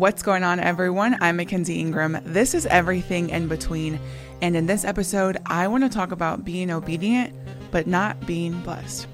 What's 0.00 0.22
going 0.22 0.44
on, 0.44 0.60
everyone? 0.60 1.18
I'm 1.20 1.36
Mackenzie 1.36 1.78
Ingram. 1.78 2.18
This 2.24 2.54
is 2.54 2.64
Everything 2.64 3.28
in 3.28 3.48
Between. 3.48 4.00
And 4.40 4.56
in 4.56 4.64
this 4.64 4.82
episode, 4.82 5.36
I 5.44 5.68
want 5.68 5.84
to 5.84 5.90
talk 5.90 6.10
about 6.10 6.42
being 6.42 6.70
obedient, 6.70 7.34
but 7.70 7.86
not 7.86 8.26
being 8.26 8.58
blessed. 8.62 9.06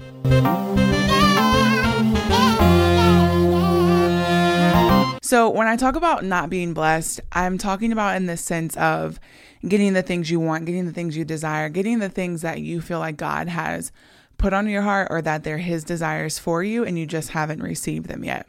So, 5.21 5.49
when 5.49 5.67
I 5.67 5.75
talk 5.75 5.97
about 5.97 6.23
not 6.23 6.49
being 6.49 6.73
blessed, 6.73 7.19
I'm 7.33 7.57
talking 7.57 7.91
about 7.91 8.15
in 8.15 8.27
the 8.27 8.37
sense 8.37 8.77
of 8.77 9.19
getting 9.67 9.91
the 9.91 10.01
things 10.01 10.31
you 10.31 10.39
want, 10.39 10.63
getting 10.63 10.85
the 10.85 10.93
things 10.93 11.17
you 11.17 11.25
desire, 11.25 11.67
getting 11.67 11.99
the 11.99 12.07
things 12.07 12.43
that 12.43 12.61
you 12.61 12.79
feel 12.79 12.99
like 12.99 13.17
God 13.17 13.49
has 13.49 13.91
put 14.37 14.53
on 14.53 14.69
your 14.69 14.83
heart 14.83 15.09
or 15.11 15.21
that 15.21 15.43
they're 15.43 15.57
His 15.57 15.83
desires 15.83 16.39
for 16.39 16.63
you 16.63 16.85
and 16.85 16.97
you 16.97 17.05
just 17.05 17.31
haven't 17.31 17.61
received 17.61 18.07
them 18.07 18.23
yet 18.23 18.47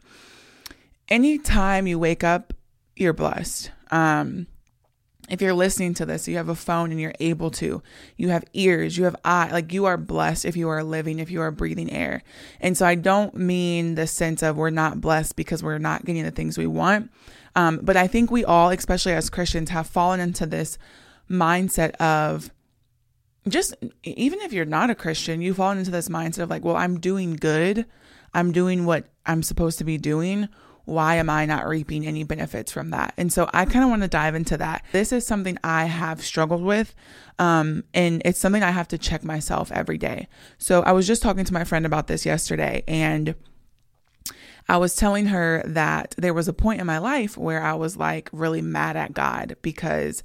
anytime 1.08 1.86
you 1.86 1.98
wake 1.98 2.24
up, 2.24 2.52
you're 2.96 3.12
blessed. 3.12 3.70
Um, 3.90 4.46
if 5.28 5.42
you're 5.42 5.54
listening 5.54 5.94
to 5.94 6.06
this, 6.06 6.26
you 6.26 6.36
have 6.36 6.48
a 6.48 6.54
phone 6.54 6.90
and 6.90 7.00
you're 7.00 7.14
able 7.20 7.50
to, 7.52 7.82
you 8.16 8.30
have 8.30 8.44
ears, 8.54 8.96
you 8.96 9.04
have 9.04 9.16
eye, 9.24 9.50
like 9.52 9.72
you 9.72 9.84
are 9.84 9.98
blessed 9.98 10.46
if 10.46 10.56
you 10.56 10.68
are 10.68 10.82
living, 10.82 11.18
if 11.18 11.30
you 11.30 11.42
are 11.42 11.50
breathing 11.50 11.92
air. 11.92 12.22
And 12.60 12.76
so 12.76 12.86
I 12.86 12.94
don't 12.94 13.34
mean 13.34 13.94
the 13.94 14.06
sense 14.06 14.42
of 14.42 14.56
we're 14.56 14.70
not 14.70 15.00
blessed 15.00 15.36
because 15.36 15.62
we're 15.62 15.78
not 15.78 16.04
getting 16.04 16.24
the 16.24 16.30
things 16.30 16.56
we 16.56 16.66
want. 16.66 17.10
Um, 17.54 17.80
but 17.82 17.96
I 17.96 18.06
think 18.06 18.30
we 18.30 18.44
all, 18.44 18.70
especially 18.70 19.12
as 19.12 19.28
Christians, 19.28 19.70
have 19.70 19.86
fallen 19.86 20.20
into 20.20 20.46
this 20.46 20.78
mindset 21.30 21.94
of 21.96 22.50
just, 23.46 23.74
even 24.04 24.40
if 24.40 24.52
you're 24.52 24.64
not 24.64 24.90
a 24.90 24.94
Christian, 24.94 25.42
you've 25.42 25.56
fallen 25.56 25.78
into 25.78 25.90
this 25.90 26.08
mindset 26.08 26.44
of 26.44 26.50
like, 26.50 26.64
well, 26.64 26.76
I'm 26.76 27.00
doing 27.00 27.34
good. 27.34 27.84
I'm 28.32 28.52
doing 28.52 28.86
what 28.86 29.06
I'm 29.26 29.42
supposed 29.42 29.78
to 29.78 29.84
be 29.84 29.98
doing 29.98 30.48
why 30.88 31.16
am 31.16 31.28
I 31.28 31.44
not 31.44 31.68
reaping 31.68 32.06
any 32.06 32.24
benefits 32.24 32.72
from 32.72 32.90
that? 32.90 33.12
And 33.18 33.30
so 33.30 33.48
I 33.52 33.66
kind 33.66 33.84
of 33.84 33.90
want 33.90 34.02
to 34.02 34.08
dive 34.08 34.34
into 34.34 34.56
that. 34.56 34.84
This 34.90 35.12
is 35.12 35.26
something 35.26 35.58
I 35.62 35.84
have 35.84 36.22
struggled 36.22 36.62
with. 36.62 36.94
Um, 37.38 37.84
and 37.92 38.22
it's 38.24 38.38
something 38.38 38.62
I 38.62 38.70
have 38.70 38.88
to 38.88 38.98
check 38.98 39.22
myself 39.22 39.70
every 39.70 39.98
day. 39.98 40.28
So 40.56 40.82
I 40.82 40.92
was 40.92 41.06
just 41.06 41.20
talking 41.20 41.44
to 41.44 41.52
my 41.52 41.64
friend 41.64 41.84
about 41.84 42.06
this 42.06 42.24
yesterday 42.24 42.84
and 42.88 43.34
I 44.66 44.78
was 44.78 44.96
telling 44.96 45.26
her 45.26 45.62
that 45.66 46.14
there 46.16 46.34
was 46.34 46.48
a 46.48 46.54
point 46.54 46.80
in 46.80 46.86
my 46.86 46.98
life 46.98 47.36
where 47.36 47.62
I 47.62 47.74
was 47.74 47.98
like 47.98 48.30
really 48.32 48.62
mad 48.62 48.96
at 48.96 49.12
God 49.12 49.56
because 49.60 50.22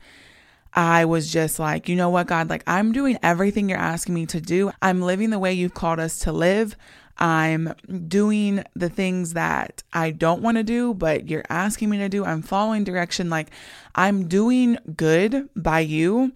I 0.74 1.06
was 1.06 1.32
just 1.32 1.60
like, 1.60 1.90
you 1.90 1.98
know 1.98 2.10
what, 2.10 2.28
God, 2.28 2.50
like 2.50 2.64
I'm 2.68 2.94
doing 2.94 3.18
everything 3.22 3.68
you're 3.68 3.78
asking 3.78 4.16
me 4.16 4.26
to 4.28 4.40
do. 4.40 4.72
I'm 4.82 5.02
living 5.02 5.30
the 5.30 5.40
way 5.40 5.54
you've 5.54 5.74
called 5.74 6.00
us 6.00 6.20
to 6.20 6.32
live. 6.32 6.78
I'm 7.18 7.74
doing 8.08 8.64
the 8.76 8.90
things 8.90 9.34
that 9.34 9.84
I 9.94 10.12
don't 10.12 10.42
want 10.42 10.58
to 10.58 10.64
do, 10.64 10.94
but 10.94 11.30
you're 11.30 11.46
asking 11.50 11.90
me 11.90 11.98
to 12.00 12.10
do. 12.10 12.26
I'm 12.26 12.42
following 12.42 12.84
direction. 12.84 13.30
Like 13.30 13.50
I'm 13.96 14.28
doing 14.28 14.78
good 14.96 15.50
by 15.56 15.82
you, 15.82 16.34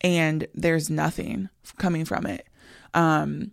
and 0.00 0.46
there's 0.54 0.88
nothing 0.88 1.48
coming 1.78 2.04
from 2.04 2.26
it. 2.26 2.46
Um, 2.94 3.52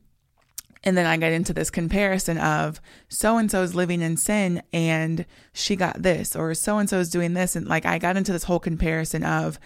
and 0.84 0.98
then 0.98 1.06
I 1.06 1.18
get 1.18 1.34
into 1.34 1.54
this 1.54 1.70
comparison 1.70 2.38
of 2.38 2.80
so 3.10 3.38
and 3.38 3.52
so 3.52 3.62
is 3.62 3.76
living 3.76 4.02
in 4.02 4.16
sin 4.16 4.62
and 4.72 5.26
she 5.54 5.76
got 5.76 6.02
this, 6.02 6.36
or 6.36 6.54
so 6.54 6.78
and 6.78 6.90
so 6.90 7.00
is 7.00 7.10
doing 7.10 7.34
this. 7.34 7.56
And 7.56 7.68
like 7.68 7.86
I 7.86 7.98
got 7.98 8.18
into 8.18 8.32
this 8.32 8.44
whole 8.46 8.60
comparison 8.60 9.24
of 9.24 9.60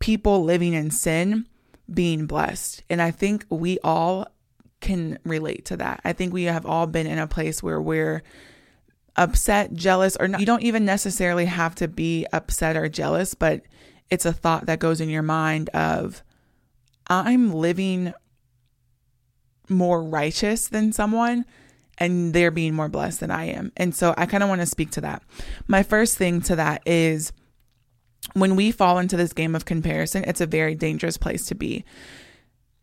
people 0.00 0.42
living 0.42 0.72
in 0.72 0.90
sin 0.90 1.46
being 1.92 2.26
blessed. 2.26 2.82
And 2.90 3.00
I 3.00 3.10
think 3.10 3.46
we 3.48 3.78
all 3.84 4.26
can 4.80 5.18
relate 5.24 5.64
to 5.66 5.76
that. 5.78 6.00
I 6.04 6.12
think 6.12 6.32
we 6.32 6.44
have 6.44 6.66
all 6.66 6.86
been 6.86 7.06
in 7.06 7.18
a 7.18 7.26
place 7.26 7.62
where 7.62 7.80
we're 7.80 8.22
upset, 9.16 9.72
jealous, 9.72 10.16
or 10.16 10.28
not. 10.28 10.40
You 10.40 10.46
don't 10.46 10.62
even 10.62 10.84
necessarily 10.84 11.46
have 11.46 11.74
to 11.76 11.88
be 11.88 12.26
upset 12.32 12.76
or 12.76 12.88
jealous, 12.88 13.34
but 13.34 13.62
it's 14.10 14.26
a 14.26 14.32
thought 14.32 14.66
that 14.66 14.78
goes 14.78 15.00
in 15.00 15.08
your 15.08 15.22
mind 15.22 15.68
of, 15.70 16.22
I'm 17.08 17.52
living 17.52 18.12
more 19.68 20.02
righteous 20.02 20.68
than 20.68 20.92
someone 20.92 21.44
and 21.98 22.34
they're 22.34 22.50
being 22.50 22.74
more 22.74 22.88
blessed 22.88 23.20
than 23.20 23.30
I 23.30 23.46
am. 23.46 23.72
And 23.76 23.94
so 23.94 24.14
I 24.16 24.26
kind 24.26 24.42
of 24.42 24.48
want 24.48 24.60
to 24.60 24.66
speak 24.66 24.90
to 24.92 25.00
that. 25.00 25.22
My 25.66 25.82
first 25.82 26.16
thing 26.18 26.40
to 26.42 26.56
that 26.56 26.82
is 26.86 27.32
when 28.34 28.54
we 28.54 28.70
fall 28.70 28.98
into 28.98 29.16
this 29.16 29.32
game 29.32 29.54
of 29.54 29.64
comparison, 29.64 30.24
it's 30.24 30.40
a 30.40 30.46
very 30.46 30.74
dangerous 30.74 31.16
place 31.16 31.46
to 31.46 31.54
be 31.54 31.84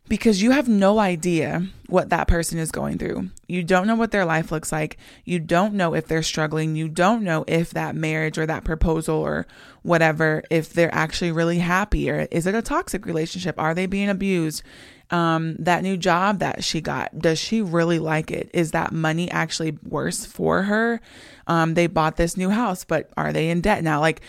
because 0.09 0.41
you 0.41 0.52
have 0.52 0.68
no 0.68 1.00
idea 1.00 1.66
what 1.88 2.09
that 2.09 2.28
person 2.28 2.59
is 2.59 2.72
going 2.72 2.97
through. 2.97 3.30
You 3.47 3.64
don't 3.64 3.88
know 3.88 3.96
what 3.96 4.12
their 4.12 4.25
life 4.25 4.52
looks 4.52 4.72
like. 4.72 4.97
You 5.24 5.40
don't 5.40 5.74
know 5.75 5.94
if 5.94 6.08
they're 6.08 6.24
struggling. 6.24 6.75
You 6.75 6.90
don't 6.90 7.24
know 7.24 7.46
if 7.47 7.72
that 7.72 7.96
marriage 7.96 8.38
or 8.38 8.46
that 8.46 8.64
proposal 8.64 9.16
or 9.16 9.47
whatever, 9.81 10.44
if 10.50 10.74
they're 10.74 10.94
actually 10.94 11.31
really 11.31 11.59
happy 11.59 12.09
or 12.09 12.28
is 12.31 12.47
it 12.47 12.56
a 12.56 12.62
toxic 12.62 13.06
relationship? 13.06 13.58
Are 13.58 13.74
they 13.74 13.86
being 13.86 14.09
abused? 14.09 14.64
Um, 15.09 15.56
that 15.59 15.84
new 15.84 15.96
job 15.96 16.40
that 16.40 16.64
she 16.64 16.81
got, 16.81 17.18
does 17.20 17.38
she 17.38 17.62
really 17.62 18.00
like 18.00 18.31
it? 18.31 18.50
Is 18.53 18.72
that 18.72 18.91
money 18.91 19.30
actually 19.30 19.78
worse 19.84 20.25
for 20.25 20.64
her? 20.64 21.00
Um, 21.47 21.75
they 21.75 21.88
bought 21.88 22.18
this 22.18 22.35
new 22.35 22.50
house, 22.50 22.84
but 22.84 23.12
are 23.16 23.31
they 23.31 23.50
in 23.50 23.62
debt 23.62 23.84
now? 23.84 24.00
Like, 24.00 24.22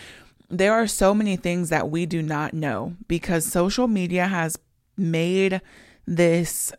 there 0.49 0.73
are 0.73 0.85
so 0.85 1.13
many 1.15 1.37
things 1.37 1.69
that 1.69 1.89
we 1.89 2.05
do 2.05 2.21
not 2.21 2.53
know 2.53 2.95
because 3.07 3.45
social 3.45 3.87
media 3.87 4.27
has 4.27 4.57
made 4.97 5.61
this 6.05 6.71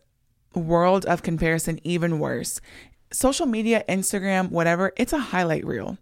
world 0.53 1.05
of 1.05 1.23
comparison 1.23 1.79
even 1.83 2.19
worse. 2.19 2.59
Social 3.11 3.45
media, 3.45 3.83
Instagram, 3.87 4.51
whatever, 4.51 4.91
it's 4.97 5.13
a 5.13 5.19
highlight 5.19 5.65
reel. 5.65 5.97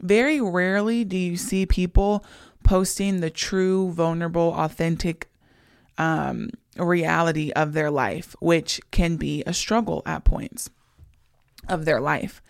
Very 0.00 0.40
rarely 0.40 1.04
do 1.04 1.16
you 1.16 1.36
see 1.36 1.66
people 1.66 2.24
posting 2.62 3.20
the 3.20 3.30
true, 3.30 3.90
vulnerable, 3.92 4.52
authentic 4.54 5.30
um, 5.98 6.50
reality 6.76 7.52
of 7.52 7.72
their 7.72 7.90
life, 7.90 8.34
which 8.40 8.80
can 8.90 9.16
be 9.16 9.42
a 9.46 9.54
struggle 9.54 10.02
at 10.04 10.24
points 10.24 10.70
of 11.68 11.84
their 11.84 12.00
life. 12.00 12.42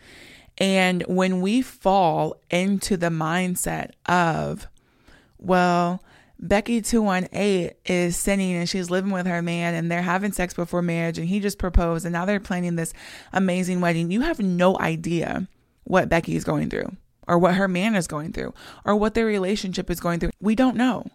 And 0.59 1.03
when 1.03 1.41
we 1.41 1.63
fall 1.63 2.41
into 2.51 2.97
the 2.97 3.09
mindset 3.09 3.91
of, 4.07 4.69
well, 5.39 6.03
Becky 6.39 6.83
218 6.83 7.71
is 7.87 8.17
sinning 8.17 8.55
and 8.55 8.69
she's 8.69 8.91
living 8.91 9.11
with 9.11 9.27
her 9.27 9.41
man 9.41 9.75
and 9.75 9.91
they're 9.91 10.03
having 10.03 10.33
sex 10.33 10.53
before 10.53 10.83
marriage 10.83 11.19
and 11.19 11.29
he 11.29 11.41
just 11.41 11.59
proposed 11.59 12.05
and 12.05 12.13
now 12.13 12.25
they're 12.25 12.41
planning 12.41 12.77
this 12.77 12.93
amazing 13.33 13.81
wedding. 13.81 14.11
You 14.11 14.21
have 14.21 14.39
no 14.39 14.79
idea 14.79 15.49
what 15.85 16.09
Becky 16.09 16.37
is 16.37 16.45
going 16.45 16.69
through 16.69 16.95
or 17.27 17.39
what 17.39 17.55
her 17.55 17.69
man 17.69 17.95
is 17.95 18.07
going 18.07 18.33
through 18.33 18.53
or 18.85 18.97
what 18.97 19.15
their 19.15 19.27
relationship 19.27 19.91
is 19.91 20.01
going 20.01 20.21
through. 20.21 20.31
We 20.41 20.55
don't 20.55 20.77
know. 20.77 21.07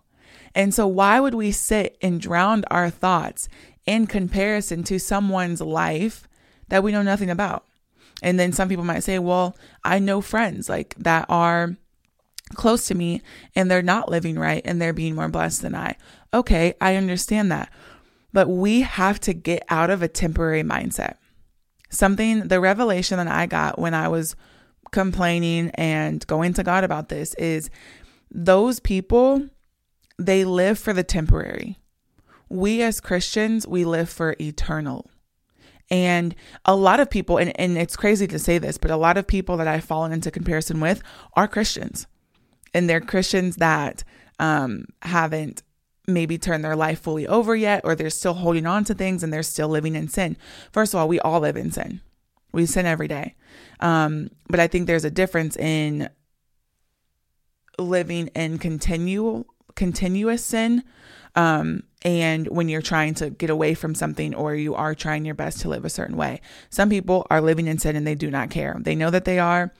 And 0.54 0.74
so, 0.74 0.88
why 0.88 1.20
would 1.20 1.34
we 1.34 1.52
sit 1.52 1.98
and 2.02 2.20
drown 2.20 2.66
our 2.70 2.90
thoughts 2.90 3.48
in 3.86 4.08
comparison 4.08 4.84
to 4.84 5.00
someone's 5.00 5.62
life 5.62 6.28
that 6.68 6.84
we 6.84 6.92
know 6.92 7.04
nothing 7.04 7.30
about? 7.30 7.66
And 8.22 8.40
then 8.40 8.52
some 8.52 8.70
people 8.70 8.84
might 8.84 9.04
say, 9.04 9.18
well, 9.18 9.56
I 9.84 10.00
know 10.00 10.22
friends 10.22 10.70
like 10.70 10.96
that 11.00 11.26
are 11.30 11.78
close 12.52 12.88
to 12.88 12.96
me 12.96 13.22
and 13.56 13.70
they're 13.70 13.82
not 13.82 14.10
living 14.10 14.38
right 14.38 14.62
and 14.66 14.82
they're 14.82 14.94
being 14.94 15.16
more 15.16 15.30
blessed 15.30 15.62
than 15.62 15.76
I. 15.76 15.96
Okay, 16.34 16.74
I 16.80 16.96
understand 16.96 17.52
that. 17.52 17.72
But 18.34 18.48
we 18.48 18.82
have 18.82 19.20
to 19.22 19.34
get 19.34 19.64
out 19.70 19.90
of 19.90 20.02
a 20.02 20.08
temporary 20.08 20.64
mindset. 20.64 21.16
Something, 21.90 22.48
the 22.48 22.60
revelation 22.60 23.18
that 23.18 23.28
I 23.28 23.46
got 23.46 23.78
when 23.78 23.94
I 23.94 24.08
was 24.08 24.36
complaining 24.92 25.72
and 25.76 26.26
going 26.28 26.54
to 26.54 26.64
God 26.64 26.84
about 26.84 27.10
this 27.10 27.34
is 27.36 27.70
those 28.30 28.80
people, 28.80 29.50
they 30.18 30.46
live 30.46 30.80
for 30.80 30.94
the 30.94 31.04
temporary. 31.04 31.78
We 32.48 32.82
as 32.82 33.02
Christians, 33.02 33.68
we 33.68 33.84
live 33.84 34.10
for 34.10 34.36
eternal. 34.40 35.10
And 35.90 36.34
a 36.64 36.76
lot 36.76 37.02
of 37.02 37.10
people, 37.10 37.38
and, 37.38 37.58
and 37.60 37.78
it's 37.78 37.98
crazy 37.98 38.26
to 38.28 38.40
say 38.40 38.58
this, 38.58 38.78
but 38.78 38.92
a 38.92 38.96
lot 38.96 39.18
of 39.18 39.28
people 39.28 39.58
that 39.58 39.68
I've 39.68 39.84
fallen 39.84 40.14
into 40.14 40.32
comparison 40.32 40.80
with 40.80 41.04
are 41.34 41.50
Christians 41.50 42.08
and 42.74 42.90
they're 42.90 43.02
Christians 43.02 43.58
that 43.58 44.04
um, 44.40 44.86
haven't 45.02 45.64
maybe 46.08 46.38
turned 46.38 46.64
their 46.64 46.76
life 46.76 47.00
fully 47.00 47.28
over 47.28 47.56
yet, 47.56 47.82
or 47.84 47.96
they're 47.96 48.10
still 48.10 48.34
holding 48.34 48.66
on 48.66 48.84
to 48.86 48.94
things 48.94 49.24
and 49.24 49.32
they're 49.32 49.44
still 49.44 49.70
living 49.70 49.96
in 49.96 50.08
sin. 50.08 50.36
First 50.72 50.94
of 50.94 51.00
all, 51.00 51.08
we 51.08 51.20
all 51.20 51.40
live 51.40 51.56
in 51.56 51.72
sin. 51.72 52.02
We 52.52 52.66
sin 52.66 52.86
every 52.86 53.08
day. 53.08 53.36
Um, 53.80 54.30
but 54.50 54.60
I 54.60 54.68
think 54.68 54.88
there's 54.88 55.06
a 55.06 55.12
difference 55.12 55.56
in 55.58 56.10
living 57.80 58.28
in 58.36 58.58
continual 58.60 59.46
continuous 59.76 60.44
sin 60.44 60.84
um, 61.36 61.84
and 62.04 62.48
when 62.50 62.68
you're 62.68 62.82
trying 62.82 63.14
to 63.16 63.30
get 63.30 63.50
away 63.50 63.74
from 63.74 63.96
something 63.96 64.36
or 64.36 64.54
you 64.54 64.76
are 64.76 64.94
trying 64.94 65.24
your 65.24 65.36
best 65.36 65.62
to 65.62 65.70
live 65.70 65.86
a 65.86 65.90
certain 65.90 66.18
way. 66.18 66.42
Some 66.70 66.90
people 66.90 67.26
are 67.30 67.42
living 67.42 67.68
in 67.68 67.78
sin 67.78 67.96
and 67.96 68.06
they 68.06 68.16
do 68.16 68.30
not 68.30 68.50
care. 68.50 68.76
They 68.80 68.96
know 68.96 69.10
that 69.10 69.26
they 69.26 69.40
are 69.40 69.74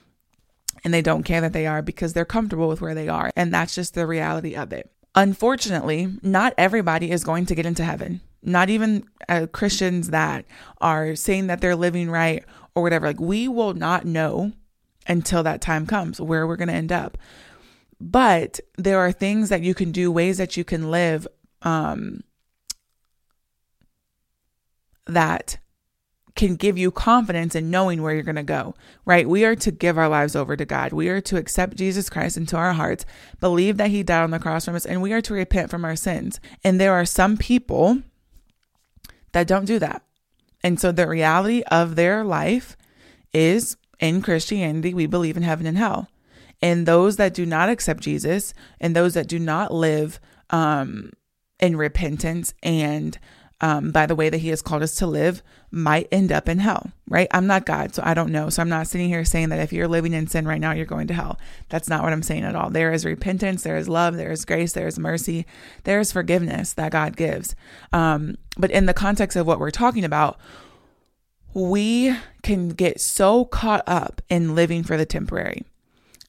and 0.84 0.92
they 0.92 1.02
don't 1.02 1.22
care 1.22 1.40
that 1.40 1.52
they 1.52 1.66
are 1.66 1.82
because 1.82 2.12
they're 2.12 2.24
comfortable 2.24 2.68
with 2.68 2.80
where 2.80 2.94
they 2.94 3.08
are. 3.08 3.30
And 3.36 3.52
that's 3.52 3.74
just 3.74 3.94
the 3.94 4.06
reality 4.06 4.54
of 4.54 4.72
it. 4.72 4.90
Unfortunately, 5.14 6.08
not 6.22 6.54
everybody 6.56 7.10
is 7.10 7.24
going 7.24 7.46
to 7.46 7.54
get 7.54 7.66
into 7.66 7.84
heaven. 7.84 8.20
Not 8.42 8.70
even 8.70 9.04
uh, 9.28 9.46
Christians 9.52 10.10
that 10.10 10.44
are 10.80 11.14
saying 11.14 11.46
that 11.46 11.60
they're 11.60 11.76
living 11.76 12.10
right 12.10 12.44
or 12.74 12.82
whatever. 12.82 13.06
Like, 13.06 13.20
we 13.20 13.46
will 13.46 13.74
not 13.74 14.04
know 14.04 14.52
until 15.06 15.42
that 15.42 15.60
time 15.60 15.86
comes 15.86 16.20
where 16.20 16.46
we're 16.46 16.56
going 16.56 16.68
to 16.68 16.74
end 16.74 16.92
up. 16.92 17.18
But 18.00 18.58
there 18.76 18.98
are 18.98 19.12
things 19.12 19.48
that 19.50 19.62
you 19.62 19.74
can 19.74 19.92
do, 19.92 20.10
ways 20.10 20.38
that 20.38 20.56
you 20.56 20.64
can 20.64 20.90
live 20.90 21.28
um, 21.62 22.24
that 25.06 25.58
can 26.34 26.56
give 26.56 26.78
you 26.78 26.90
confidence 26.90 27.54
in 27.54 27.70
knowing 27.70 28.02
where 28.02 28.14
you're 28.14 28.22
going 28.22 28.36
to 28.36 28.42
go, 28.42 28.74
right? 29.04 29.28
We 29.28 29.44
are 29.44 29.56
to 29.56 29.70
give 29.70 29.98
our 29.98 30.08
lives 30.08 30.34
over 30.34 30.56
to 30.56 30.64
God. 30.64 30.92
We 30.92 31.08
are 31.08 31.20
to 31.22 31.36
accept 31.36 31.76
Jesus 31.76 32.08
Christ 32.08 32.36
into 32.36 32.56
our 32.56 32.72
hearts, 32.72 33.04
believe 33.40 33.76
that 33.76 33.90
He 33.90 34.02
died 34.02 34.22
on 34.22 34.30
the 34.30 34.38
cross 34.38 34.64
for 34.64 34.74
us, 34.74 34.86
and 34.86 35.02
we 35.02 35.12
are 35.12 35.20
to 35.22 35.34
repent 35.34 35.70
from 35.70 35.84
our 35.84 35.96
sins. 35.96 36.40
And 36.64 36.80
there 36.80 36.94
are 36.94 37.04
some 37.04 37.36
people 37.36 38.02
that 39.32 39.46
don't 39.46 39.66
do 39.66 39.78
that. 39.78 40.02
And 40.64 40.78
so 40.80 40.92
the 40.92 41.08
reality 41.08 41.62
of 41.70 41.96
their 41.96 42.24
life 42.24 42.76
is 43.32 43.76
in 43.98 44.22
Christianity, 44.22 44.94
we 44.94 45.06
believe 45.06 45.36
in 45.36 45.42
heaven 45.42 45.66
and 45.66 45.78
hell. 45.78 46.08
And 46.60 46.86
those 46.86 47.16
that 47.16 47.34
do 47.34 47.44
not 47.44 47.68
accept 47.68 48.02
Jesus 48.02 48.54
and 48.80 48.94
those 48.94 49.14
that 49.14 49.28
do 49.28 49.38
not 49.38 49.72
live 49.72 50.20
um, 50.50 51.10
in 51.58 51.76
repentance 51.76 52.54
and 52.62 53.18
um, 53.62 53.92
by 53.92 54.06
the 54.06 54.16
way 54.16 54.28
that 54.28 54.38
he 54.38 54.48
has 54.48 54.60
called 54.60 54.82
us 54.82 54.96
to 54.96 55.06
live 55.06 55.40
might 55.70 56.08
end 56.10 56.32
up 56.32 56.48
in 56.48 56.58
hell, 56.58 56.90
right? 57.08 57.28
I'm 57.30 57.46
not 57.46 57.64
God, 57.64 57.94
so 57.94 58.02
I 58.04 58.12
don't 58.12 58.32
know. 58.32 58.50
So 58.50 58.60
I'm 58.60 58.68
not 58.68 58.88
sitting 58.88 59.08
here 59.08 59.24
saying 59.24 59.50
that 59.50 59.60
if 59.60 59.72
you're 59.72 59.88
living 59.88 60.12
in 60.12 60.26
sin 60.26 60.46
right 60.46 60.60
now, 60.60 60.72
you're 60.72 60.84
going 60.84 61.06
to 61.06 61.14
hell. 61.14 61.38
That's 61.68 61.88
not 61.88 62.02
what 62.02 62.12
I'm 62.12 62.24
saying 62.24 62.42
at 62.42 62.56
all. 62.56 62.70
There 62.70 62.92
is 62.92 63.04
repentance, 63.04 63.62
there 63.62 63.76
is 63.76 63.88
love, 63.88 64.16
there 64.16 64.32
is 64.32 64.44
grace, 64.44 64.72
there 64.72 64.88
is 64.88 64.98
mercy, 64.98 65.46
there 65.84 66.00
is 66.00 66.10
forgiveness 66.10 66.72
that 66.74 66.92
God 66.92 67.16
gives. 67.16 67.54
Um, 67.92 68.36
but 68.58 68.72
in 68.72 68.86
the 68.86 68.94
context 68.94 69.36
of 69.36 69.46
what 69.46 69.60
we're 69.60 69.70
talking 69.70 70.04
about, 70.04 70.38
we 71.54 72.16
can 72.42 72.70
get 72.70 73.00
so 73.00 73.44
caught 73.44 73.84
up 73.86 74.20
in 74.28 74.56
living 74.56 74.82
for 74.82 74.96
the 74.96 75.06
temporary. 75.06 75.64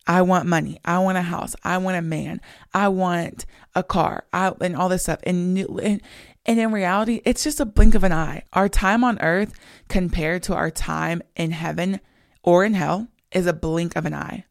I 0.05 0.21
want 0.21 0.45
money. 0.45 0.79
I 0.83 0.99
want 0.99 1.17
a 1.17 1.21
house. 1.21 1.55
I 1.63 1.77
want 1.77 1.97
a 1.97 2.01
man. 2.01 2.41
I 2.73 2.89
want 2.89 3.45
a 3.73 3.83
car. 3.83 4.25
I 4.33 4.51
and 4.59 4.75
all 4.75 4.89
this 4.89 5.03
stuff. 5.03 5.21
And, 5.23 5.57
and 5.57 6.01
and 6.45 6.59
in 6.59 6.71
reality, 6.71 7.21
it's 7.23 7.43
just 7.43 7.59
a 7.59 7.65
blink 7.65 7.95
of 7.95 8.03
an 8.03 8.11
eye. 8.11 8.43
Our 8.51 8.67
time 8.67 9.03
on 9.03 9.19
earth 9.21 9.53
compared 9.87 10.43
to 10.43 10.55
our 10.55 10.69
time 10.69 11.21
in 11.35 11.51
heaven 11.51 12.01
or 12.43 12.65
in 12.65 12.73
hell 12.73 13.07
is 13.31 13.45
a 13.45 13.53
blink 13.53 13.95
of 13.95 14.05
an 14.05 14.13
eye. 14.13 14.45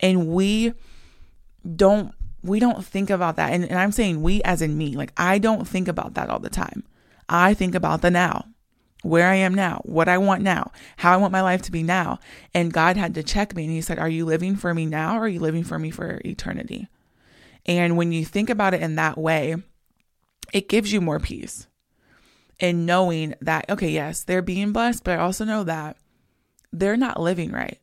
And 0.00 0.28
we 0.28 0.74
don't 1.76 2.14
we 2.42 2.60
don't 2.60 2.84
think 2.84 3.08
about 3.08 3.36
that. 3.36 3.54
And, 3.54 3.64
and 3.64 3.78
I'm 3.78 3.92
saying 3.92 4.20
we 4.20 4.42
as 4.42 4.60
in 4.60 4.76
me. 4.76 4.94
Like 4.94 5.12
I 5.16 5.38
don't 5.38 5.66
think 5.66 5.88
about 5.88 6.14
that 6.14 6.28
all 6.28 6.40
the 6.40 6.50
time. 6.50 6.84
I 7.28 7.54
think 7.54 7.74
about 7.74 8.02
the 8.02 8.10
now 8.10 8.44
where 9.02 9.28
I 9.28 9.34
am 9.36 9.54
now, 9.54 9.80
what 9.84 10.08
I 10.08 10.18
want 10.18 10.42
now, 10.42 10.72
how 10.96 11.12
I 11.12 11.16
want 11.18 11.32
my 11.32 11.42
life 11.42 11.62
to 11.62 11.72
be 11.72 11.82
now. 11.82 12.18
And 12.54 12.72
God 12.72 12.96
had 12.96 13.14
to 13.14 13.22
check 13.22 13.54
me 13.54 13.64
and 13.64 13.72
He 13.72 13.80
said, 13.80 13.98
Are 13.98 14.08
you 14.08 14.26
living 14.26 14.56
for 14.56 14.74
me 14.74 14.84
now 14.84 15.16
or 15.16 15.20
are 15.20 15.28
you 15.28 15.40
living 15.40 15.64
for 15.64 15.78
me 15.78 15.90
for 15.90 16.20
eternity? 16.24 16.88
And 17.64 17.96
when 17.96 18.12
you 18.12 18.26
think 18.26 18.50
about 18.50 18.74
it 18.74 18.82
in 18.82 18.96
that 18.96 19.16
way, 19.16 19.56
it 20.52 20.68
gives 20.68 20.92
you 20.92 21.00
more 21.00 21.18
peace 21.18 21.66
in 22.60 22.86
knowing 22.86 23.34
that, 23.40 23.68
okay, 23.68 23.90
yes, 23.90 24.22
they're 24.22 24.42
being 24.42 24.72
blessed, 24.72 25.04
but 25.04 25.18
I 25.18 25.22
also 25.22 25.44
know 25.44 25.64
that 25.64 25.96
they're 26.72 26.96
not 26.96 27.20
living 27.20 27.52
right. 27.52 27.78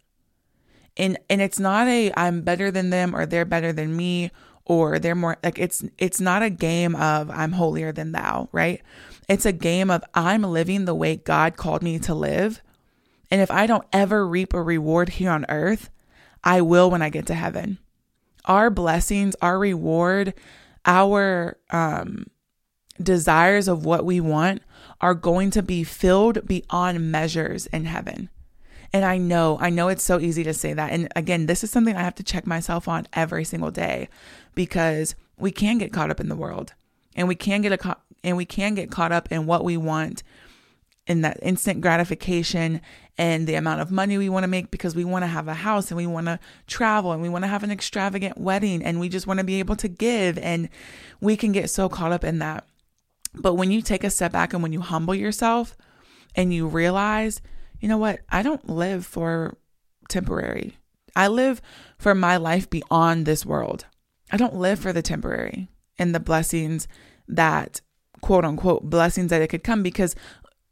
And 0.98 1.18
and 1.30 1.42
it's 1.42 1.60
not 1.60 1.88
a 1.88 2.12
I'm 2.18 2.42
better 2.42 2.70
than 2.70 2.90
them 2.90 3.16
or 3.16 3.26
they're 3.26 3.46
better 3.46 3.72
than 3.72 3.96
me 3.96 4.32
or 4.66 5.00
they're 5.00 5.16
more 5.16 5.38
like 5.44 5.58
it's 5.58 5.84
it's 5.98 6.20
not 6.20 6.44
a 6.44 6.50
game 6.50 6.96
of 6.96 7.30
I'm 7.30 7.54
holier 7.54 7.94
than 7.94 8.12
thou, 8.12 8.50
right? 8.52 8.82
It's 9.30 9.46
a 9.46 9.54
game 9.54 9.90
of 9.90 10.04
I'm 10.14 10.44
living 10.44 10.86
the 10.86 10.96
way 10.96 11.16
God 11.16 11.56
called 11.56 11.82
me 11.82 11.98
to 12.00 12.14
live. 12.14 12.62
And 13.30 13.40
if 13.40 13.50
I 13.50 13.66
don't 13.66 13.88
ever 13.94 14.28
reap 14.28 14.54
a 14.54 14.62
reward 14.62 15.10
here 15.10 15.32
on 15.32 15.46
earth, 15.48 15.90
I 16.44 16.60
will 16.62 16.92
when 16.92 17.02
I 17.02 17.10
get 17.10 17.28
to 17.28 17.34
heaven. 17.34 17.78
Our 18.44 18.70
blessings, 18.70 19.36
our 19.42 19.58
reward, 19.58 20.34
our 20.86 21.58
um 21.70 22.26
desires 23.02 23.68
of 23.68 23.86
what 23.86 24.06
we 24.06 24.20
want 24.20 24.62
are 25.00 25.14
going 25.14 25.52
to 25.52 25.64
be 25.64 25.84
filled 25.84 26.48
beyond 26.48 27.12
measures 27.12 27.68
in 27.68 27.86
heaven. 27.86 28.30
And 28.94 29.06
I 29.06 29.18
know, 29.18 29.58
I 29.62 29.70
know 29.70 29.88
it's 29.88 30.04
so 30.04 30.20
easy 30.20 30.44
to 30.44 30.54
say 30.54 30.74
that. 30.74 30.92
And 30.92 31.08
again, 31.16 31.46
this 31.46 31.64
is 31.64 31.72
something 31.72 31.96
I 31.96 32.02
have 32.02 32.16
to 32.16 32.24
check 32.24 32.46
myself 32.46 32.88
on 32.88 33.08
every 33.14 33.46
single 33.46 33.72
day 33.72 34.10
because 34.54 35.16
we 35.38 35.52
can 35.52 35.78
get 35.78 35.94
caught 35.94 36.12
up 36.12 36.20
in 36.20 36.30
the 36.30 36.36
world 36.36 36.74
and 37.16 37.28
we 37.28 37.36
can 37.36 37.62
get 37.62 37.72
a 37.74 37.98
and 38.24 38.38
we 38.38 38.46
can 38.46 38.76
get 38.76 38.92
caught 38.92 39.12
up 39.12 39.32
in 39.32 39.48
what 39.48 39.64
we 39.64 39.78
want 39.78 40.22
in 41.08 41.22
that 41.22 41.40
instant 41.42 41.82
gratification 41.82 42.80
and 43.18 43.48
the 43.48 43.56
amount 43.56 43.82
of 43.82 43.92
money 43.92 44.18
we 44.18 44.30
want 44.30 44.44
to 44.44 44.48
make 44.48 44.72
because 44.72 44.96
we 44.96 45.04
want 45.04 45.24
to 45.24 45.28
have 45.28 45.48
a 45.48 45.54
house 45.54 45.90
and 45.90 45.98
we 45.98 46.06
want 46.06 46.28
to 46.28 46.40
travel 46.68 47.12
and 47.12 47.22
we 47.22 47.30
want 47.30 47.44
to 47.44 47.48
have 47.48 47.64
an 47.64 47.72
extravagant 47.72 48.38
wedding 48.38 48.84
and 48.84 49.00
we 49.00 49.10
just 49.10 49.26
want 49.26 49.40
to 49.40 49.44
be 49.44 49.60
able 49.60 49.76
to 49.76 49.88
give 49.88 50.38
and 50.38 50.70
we 51.20 51.36
can 51.36 51.52
get 51.52 51.70
so 51.70 51.90
caught 51.90 52.12
up 52.12 52.24
in 52.24 52.40
that. 52.40 52.66
But 53.34 53.56
when 53.56 53.72
you 53.72 53.82
take 53.82 54.04
a 54.04 54.10
step 54.10 54.32
back 54.32 54.54
and 54.54 54.62
when 54.62 54.74
you 54.74 54.82
humble 54.82 55.16
yourself 55.16 55.78
and 56.36 56.54
you 56.54 56.68
realize, 56.68 57.42
you 57.80 57.88
know 57.88 57.98
what, 57.98 58.20
I 58.30 58.44
don't 58.44 58.70
live 58.70 59.06
for 59.06 59.58
temporary. 60.10 60.78
I 61.16 61.28
live 61.28 61.62
for 61.98 62.16
my 62.16 62.38
life 62.38 62.70
beyond 62.70 63.26
this 63.26 63.46
world. 63.46 63.86
I 64.32 64.38
don't 64.38 64.56
live 64.56 64.80
for 64.80 64.94
the 64.94 65.02
temporary 65.02 65.68
and 65.98 66.16
the 66.16 66.20
blessings 66.20 66.88
that, 67.28 67.82
quote 68.22 68.46
unquote, 68.46 68.90
blessings 68.90 69.30
that 69.30 69.42
it 69.42 69.48
could 69.48 69.64
come 69.64 69.84
because 69.84 70.16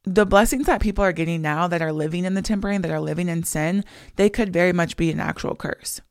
the 0.03 0.25
blessings 0.25 0.65
that 0.65 0.81
people 0.81 1.03
are 1.03 1.11
getting 1.11 1.41
now 1.41 1.67
that 1.67 1.81
are 1.81 1.91
living 1.91 2.25
in 2.25 2.33
the 2.33 2.41
temporary, 2.41 2.77
that 2.77 2.91
are 2.91 3.01
living 3.01 3.27
in 3.27 3.43
sin, 3.43 3.83
they 4.15 4.29
could 4.29 4.53
very 4.53 4.73
much 4.73 4.95
be 4.97 5.11
an 5.11 5.19
actual 5.19 5.55
curse, 5.55 6.01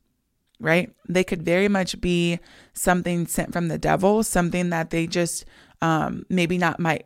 right? 0.59 0.91
They 1.07 1.23
could 1.23 1.43
very 1.43 1.67
much 1.67 1.99
be 1.99 2.39
something 2.73 3.25
sent 3.25 3.51
from 3.51 3.67
the 3.67 3.79
devil, 3.79 4.23
something 4.23 4.69
that 4.69 4.91
they 4.91 5.07
just 5.07 5.45
um, 5.81 6.25
maybe 6.29 6.57
not 6.57 6.79
might 6.79 7.05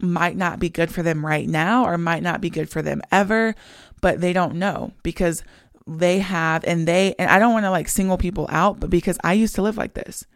might 0.00 0.36
not 0.36 0.58
be 0.58 0.68
good 0.68 0.90
for 0.90 1.02
them 1.02 1.24
right 1.24 1.48
now 1.48 1.84
or 1.84 1.96
might 1.96 2.22
not 2.22 2.40
be 2.40 2.50
good 2.50 2.68
for 2.68 2.82
them 2.82 3.00
ever, 3.10 3.54
but 4.00 4.20
they 4.20 4.32
don't 4.32 4.56
know 4.56 4.92
because 5.02 5.42
they 5.86 6.18
have 6.18 6.64
and 6.64 6.86
they 6.86 7.14
and 7.18 7.30
I 7.30 7.38
don't 7.38 7.52
want 7.52 7.64
to 7.64 7.70
like 7.70 7.88
single 7.88 8.18
people 8.18 8.46
out, 8.50 8.80
but 8.80 8.90
because 8.90 9.18
I 9.24 9.34
used 9.34 9.54
to 9.54 9.62
live 9.62 9.76
like 9.76 9.94
this. 9.94 10.26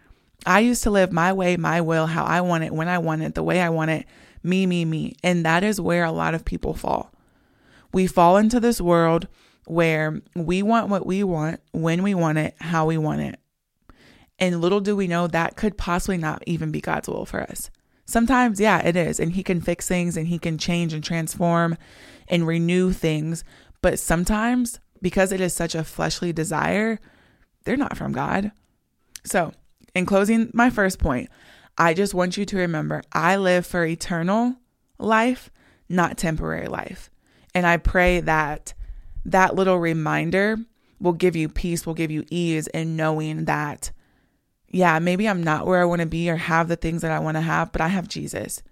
I 0.47 0.61
used 0.61 0.83
to 0.85 0.91
live 0.91 1.13
my 1.13 1.33
way, 1.33 1.57
my 1.59 1.83
will, 1.83 2.07
how 2.07 2.25
I 2.25 2.41
want 2.41 2.65
it, 2.65 2.73
when 2.73 2.89
I 2.89 2.99
want 2.99 3.23
it, 3.23 3.35
the 3.35 3.43
way 3.43 3.61
I 3.61 3.69
want 3.69 3.91
it, 3.91 4.07
me, 4.43 4.65
me, 4.65 4.85
me. 4.85 5.17
And 5.23 5.45
that 5.45 5.63
is 5.63 5.81
where 5.81 6.05
a 6.05 6.13
lot 6.13 6.35
of 6.35 6.47
people 6.47 6.73
fall. 6.73 7.13
We 7.93 8.07
fall 8.07 8.37
into 8.37 8.61
this 8.61 8.81
world 8.81 9.29
where 9.67 10.23
we 10.35 10.63
want 10.63 10.89
what 10.89 11.05
we 11.05 11.23
want, 11.25 11.61
when 11.73 12.03
we 12.03 12.15
want 12.15 12.39
it, 12.39 12.55
how 12.59 12.87
we 12.87 12.97
want 12.97 13.21
it. 13.21 13.40
And 14.41 14.61
little 14.61 14.81
do 14.81 14.97
we 14.97 15.07
know 15.07 15.27
that 15.27 15.57
could 15.57 15.77
possibly 15.77 16.17
not 16.17 16.43
even 16.47 16.73
be 16.73 16.81
God's 16.81 17.09
will 17.09 17.27
for 17.27 17.43
us. 17.43 17.71
Sometimes, 18.07 18.59
yeah, 18.59 18.81
it 18.85 18.97
is. 18.97 19.21
And 19.21 19.33
He 19.33 19.43
can 19.43 19.61
fix 19.61 19.87
things 19.87 20.17
and 20.17 20.27
He 20.27 20.39
can 20.39 20.59
change 20.59 20.93
and 20.93 21.05
transform 21.05 21.77
and 22.27 22.47
renew 22.47 22.93
things. 22.93 23.45
But 23.83 23.99
sometimes, 23.99 24.81
because 25.03 25.31
it 25.31 25.41
is 25.41 25.53
such 25.53 25.75
a 25.75 25.85
fleshly 25.85 26.33
desire, 26.33 26.99
they're 27.65 27.77
not 27.77 27.97
from 27.97 28.13
God. 28.13 28.51
So, 29.25 29.53
in 29.95 30.07
closing, 30.07 30.51
my 30.55 30.71
first 30.71 30.99
point, 30.99 31.29
I 31.77 31.95
just 31.95 32.15
want 32.15 32.37
you 32.37 32.45
to 32.47 32.57
remember 32.57 33.03
I 33.13 33.37
live 33.37 33.67
for 33.67 33.85
eternal 33.85 34.57
life, 34.99 35.51
not 35.89 36.19
temporary 36.19 36.69
life. 36.69 37.11
And 37.55 37.67
I 37.67 37.77
pray 37.77 38.21
that 38.21 38.75
that 39.25 39.55
little 39.55 39.79
reminder 39.79 40.57
will 41.01 41.13
give 41.13 41.37
you 41.37 41.49
peace, 41.49 41.87
will 41.87 41.95
give 41.95 42.11
you 42.11 42.25
ease 42.31 42.67
in 42.69 42.97
knowing 42.97 43.45
that 43.47 43.91
yeah, 44.71 44.99
maybe 45.01 45.29
I'm 45.29 45.43
not 45.43 45.67
where 45.67 45.81
I 45.81 45.85
want 45.85 46.01
to 46.01 46.07
be 46.07 46.31
or 46.31 46.37
have 46.37 46.69
the 46.69 46.77
things 46.77 47.03
that 47.03 47.11
I 47.11 47.19
want 47.19 47.37
to 47.37 47.41
have, 47.41 47.73
but 47.73 47.81
I 47.81 47.89
have 47.89 48.09
Jesus. 48.09 48.63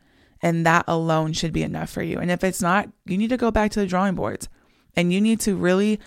And 0.41 0.65
that 0.65 0.85
alone 0.87 1.33
should 1.33 1.53
be 1.53 1.65
enough 1.65 1.91
for 1.91 2.03
you. 2.03 2.19
And 2.19 2.31
if 2.31 2.45
it's 2.45 2.63
not, 2.63 2.89
you 3.05 3.19
need 3.19 3.31
to 3.31 3.37
go 3.37 3.51
back 3.51 3.73
to 3.73 3.81
the 3.81 3.87
drawing 3.87 4.15
boards 4.15 4.49
and 4.95 5.13
you 5.13 5.21
need 5.21 5.41
to 5.41 5.57
really 5.57 5.99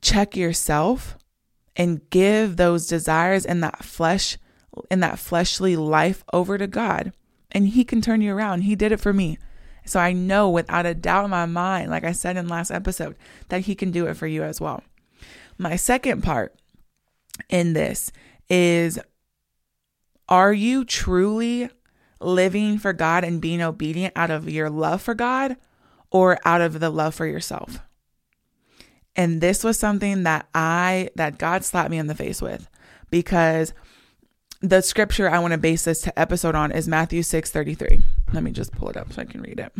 check 0.00 0.34
yourself 0.36 1.18
and 1.76 2.08
give 2.08 2.56
those 2.56 2.86
desires 2.86 3.44
and 3.44 3.62
that 3.62 3.84
flesh 3.84 4.38
and 4.90 5.02
that 5.02 5.18
fleshly 5.18 5.76
life 5.76 6.24
over 6.32 6.56
to 6.56 6.66
God. 6.66 7.12
And 7.52 7.68
He 7.68 7.84
can 7.84 8.00
turn 8.00 8.22
you 8.22 8.34
around. 8.34 8.62
He 8.62 8.74
did 8.74 8.92
it 8.92 9.00
for 9.00 9.12
me. 9.12 9.38
So 9.84 10.00
I 10.00 10.12
know 10.12 10.48
without 10.48 10.86
a 10.86 10.94
doubt 10.94 11.24
in 11.24 11.30
my 11.30 11.46
mind, 11.46 11.90
like 11.90 12.04
I 12.04 12.12
said 12.12 12.36
in 12.36 12.48
last 12.48 12.70
episode, 12.70 13.16
that 13.48 13.62
He 13.62 13.74
can 13.74 13.90
do 13.90 14.06
it 14.06 14.16
for 14.16 14.26
you 14.26 14.42
as 14.42 14.60
well. 14.60 14.82
My 15.58 15.76
second 15.76 16.22
part 16.22 16.54
in 17.48 17.72
this 17.72 18.12
is 18.50 18.98
are 20.28 20.52
you 20.52 20.84
truly 20.84 21.70
living 22.20 22.78
for 22.78 22.92
God 22.92 23.24
and 23.24 23.40
being 23.40 23.62
obedient 23.62 24.12
out 24.16 24.30
of 24.30 24.48
your 24.48 24.68
love 24.68 25.00
for 25.00 25.14
God 25.14 25.56
or 26.10 26.38
out 26.44 26.60
of 26.60 26.80
the 26.80 26.90
love 26.90 27.14
for 27.14 27.26
yourself? 27.26 27.78
And 29.16 29.40
this 29.40 29.64
was 29.64 29.78
something 29.78 30.24
that 30.24 30.48
I 30.54 31.10
that 31.16 31.38
God 31.38 31.64
slapped 31.64 31.90
me 31.90 31.98
in 31.98 32.06
the 32.06 32.14
face 32.14 32.42
with 32.42 32.68
because 33.10 33.72
the 34.60 34.82
scripture 34.82 35.28
I 35.28 35.38
want 35.38 35.52
to 35.52 35.58
base 35.58 35.84
this 35.84 36.02
to 36.02 36.18
episode 36.18 36.54
on 36.54 36.70
is 36.70 36.86
Matthew 36.86 37.22
6 37.22 37.50
33. 37.50 38.00
Let 38.32 38.42
me 38.42 38.50
just 38.50 38.72
pull 38.72 38.88
it 38.88 38.96
up 38.96 39.12
so 39.12 39.22
I 39.22 39.24
can 39.24 39.40
read 39.40 39.58
it. 39.58 39.72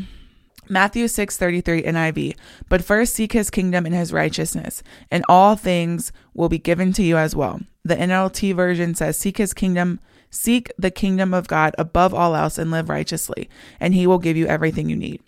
Matthew 0.71 1.07
6:33 1.07 1.83
NIV. 1.85 2.37
But 2.69 2.85
first 2.85 3.15
seek 3.15 3.33
his 3.33 3.51
kingdom 3.51 3.85
and 3.85 3.95
his 3.95 4.13
righteousness, 4.13 4.83
and 5.11 5.25
all 5.29 5.57
things 5.57 6.13
will 6.33 6.49
be 6.49 6.59
given 6.59 6.93
to 6.95 7.03
you 7.03 7.17
as 7.17 7.35
well. 7.35 7.61
The 7.85 7.97
NLT 7.97 8.53
version 8.53 8.95
says 8.95 9.19
seek 9.19 9.39
his 9.39 9.53
kingdom, 9.53 9.99
seek 10.31 10.71
the 10.79 10.91
kingdom 10.91 11.35
of 11.35 11.49
God 11.49 11.75
above 11.77 12.15
all 12.15 12.37
else 12.37 12.57
and 12.57 12.71
live 12.71 12.89
righteously, 12.89 13.51
and 13.81 13.95
he 13.95 14.07
will 14.07 14.19
give 14.19 14.37
you 14.37 14.47
everything 14.47 14.89
you 14.89 14.97
need. 14.97 15.21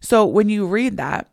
So 0.00 0.24
when 0.24 0.48
you 0.48 0.66
read 0.66 0.96
that, 0.96 1.28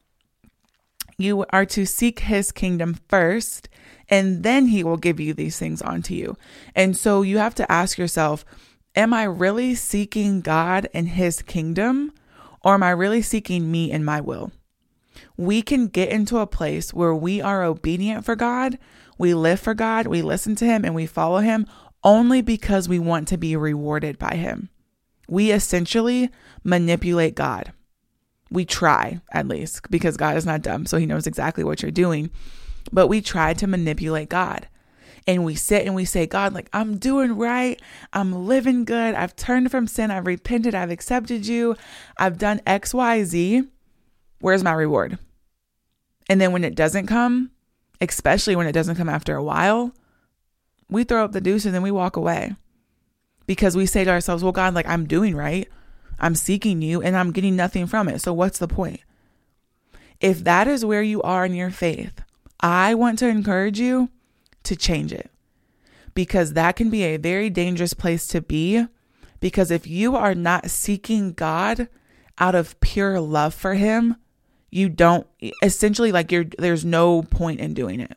you 1.18 1.46
are 1.52 1.66
to 1.68 1.86
seek 1.86 2.22
his 2.22 2.52
kingdom 2.52 2.98
first, 3.08 3.70
and 4.10 4.44
then 4.44 4.68
he 4.68 4.84
will 4.84 4.98
give 4.98 5.20
you 5.20 5.34
these 5.34 5.60
things 5.60 5.82
onto 5.82 6.16
you. 6.16 6.36
And 6.76 6.98
so 6.98 7.22
you 7.22 7.38
have 7.38 7.54
to 7.56 7.72
ask 7.72 7.98
yourself, 7.98 8.44
am 8.96 9.14
I 9.14 9.24
really 9.24 9.76
seeking 9.76 10.42
God 10.42 10.88
and 10.94 11.10
his 11.10 11.44
kingdom? 11.44 12.12
Or 12.64 12.74
am 12.74 12.84
I 12.84 12.92
really 12.92 13.22
seeking 13.22 13.72
me 13.72 13.92
and 13.92 14.06
my 14.06 14.22
will? 14.22 14.52
We 15.38 15.62
can 15.62 15.88
get 15.88 16.10
into 16.10 16.38
a 16.38 16.48
place 16.48 16.94
where 16.94 17.16
we 17.16 17.42
are 17.42 17.64
obedient 17.64 18.26
for 18.26 18.36
God, 18.36 18.78
we 19.18 19.34
live 19.34 19.60
for 19.60 19.74
God, 19.74 20.08
we 20.08 20.22
listen 20.22 20.56
to 20.58 20.66
Him, 20.66 20.86
and 20.86 20.96
we 20.96 21.06
follow 21.06 21.40
Him 21.40 21.66
only 22.04 22.42
because 22.42 22.90
we 22.90 23.00
want 23.00 23.28
to 23.30 23.38
be 23.38 23.56
rewarded 23.56 24.18
by 24.18 24.36
Him. 24.36 24.70
We 25.28 25.52
essentially 25.52 26.30
manipulate 26.64 27.36
God. 27.36 27.72
We 28.50 28.66
try, 28.66 29.22
at 29.32 29.48
least, 29.48 29.90
because 29.90 30.18
God 30.18 30.38
is 30.38 30.46
not 30.46 30.62
dumb, 30.62 30.86
so 30.86 30.98
He 30.98 31.06
knows 31.06 31.28
exactly 31.28 31.64
what 31.64 31.82
you're 31.82 31.92
doing. 31.92 32.32
But 32.92 33.08
we 33.08 33.22
try 33.22 33.54
to 33.54 33.68
manipulate 33.68 34.30
God 34.30 34.68
and 35.32 35.46
we 35.46 35.56
sit 35.56 35.86
and 35.86 35.96
we 35.96 36.06
say, 36.06 36.26
God, 36.26 36.54
like, 36.54 36.70
I'm 36.74 36.98
doing 36.98 37.38
right. 37.38 37.82
I'm 38.12 38.46
living 38.48 38.86
good. 38.86 39.16
I've 39.16 39.36
turned 39.36 39.72
from 39.72 39.88
sin. 39.88 40.12
I've 40.12 40.28
repented. 40.28 40.76
I've 40.76 40.92
accepted 40.92 41.48
you. 41.48 41.76
I've 42.18 42.38
done 42.38 42.62
X, 42.66 42.94
Y, 42.94 43.24
Z. 43.24 43.64
Where's 44.40 44.64
my 44.64 44.74
reward? 44.74 45.18
And 46.30 46.40
then 46.42 46.52
when 46.52 46.64
it 46.64 46.76
doesn't 46.76 47.08
come, 47.08 47.52
especially 48.00 48.56
when 48.56 48.68
it 48.68 48.74
doesn't 48.74 48.96
come 48.96 49.10
after 49.10 49.36
a 49.36 49.44
while, 49.44 49.94
we 50.90 51.04
throw 51.04 51.24
up 51.24 51.32
the 51.32 51.42
deuces 51.42 51.68
and 51.68 51.76
then 51.76 51.82
we 51.82 51.92
walk 51.92 52.18
away 52.18 52.56
because 53.46 53.78
we 53.78 53.86
say 53.86 54.04
to 54.04 54.12
ourselves, 54.12 54.44
well, 54.44 54.52
God, 54.52 54.74
like, 54.74 54.88
I'm 54.88 55.08
doing 55.08 55.36
right. 55.36 55.68
I'm 56.20 56.36
seeking 56.36 56.82
you 56.82 57.02
and 57.02 57.16
I'm 57.16 57.32
getting 57.32 57.56
nothing 57.56 57.88
from 57.88 58.10
it. 58.10 58.22
So 58.22 58.34
what's 58.34 58.60
the 58.60 58.68
point? 58.68 59.00
If 60.20 60.44
that 60.44 60.68
is 60.68 60.86
where 60.86 61.02
you 61.02 61.22
are 61.22 61.46
in 61.46 61.54
your 61.54 61.72
faith, 61.72 62.22
I 62.60 62.96
want 62.96 63.18
to 63.20 63.28
encourage 63.28 63.80
you 63.80 64.10
to 64.64 64.76
change 64.76 65.12
it 65.12 65.32
because 66.14 66.54
that 66.54 66.76
can 66.76 66.90
be 66.90 67.04
a 67.04 67.18
very 67.18 67.50
dangerous 67.50 67.94
place 67.94 68.28
to 68.28 68.42
be. 68.42 68.86
Because 69.40 69.72
if 69.72 69.88
you 69.88 70.16
are 70.16 70.36
not 70.36 70.70
seeking 70.70 71.34
God 71.34 71.88
out 72.38 72.56
of 72.56 72.80
pure 72.80 73.20
love 73.20 73.54
for 73.54 73.74
Him, 73.74 74.18
you 74.70 74.88
don't 74.88 75.28
essentially 75.64 76.12
like 76.12 76.32
you're 76.32 76.46
there's 76.58 76.86
no 76.86 77.24
point 77.24 77.60
in 77.60 77.74
doing 77.74 78.00
it. 78.00 78.16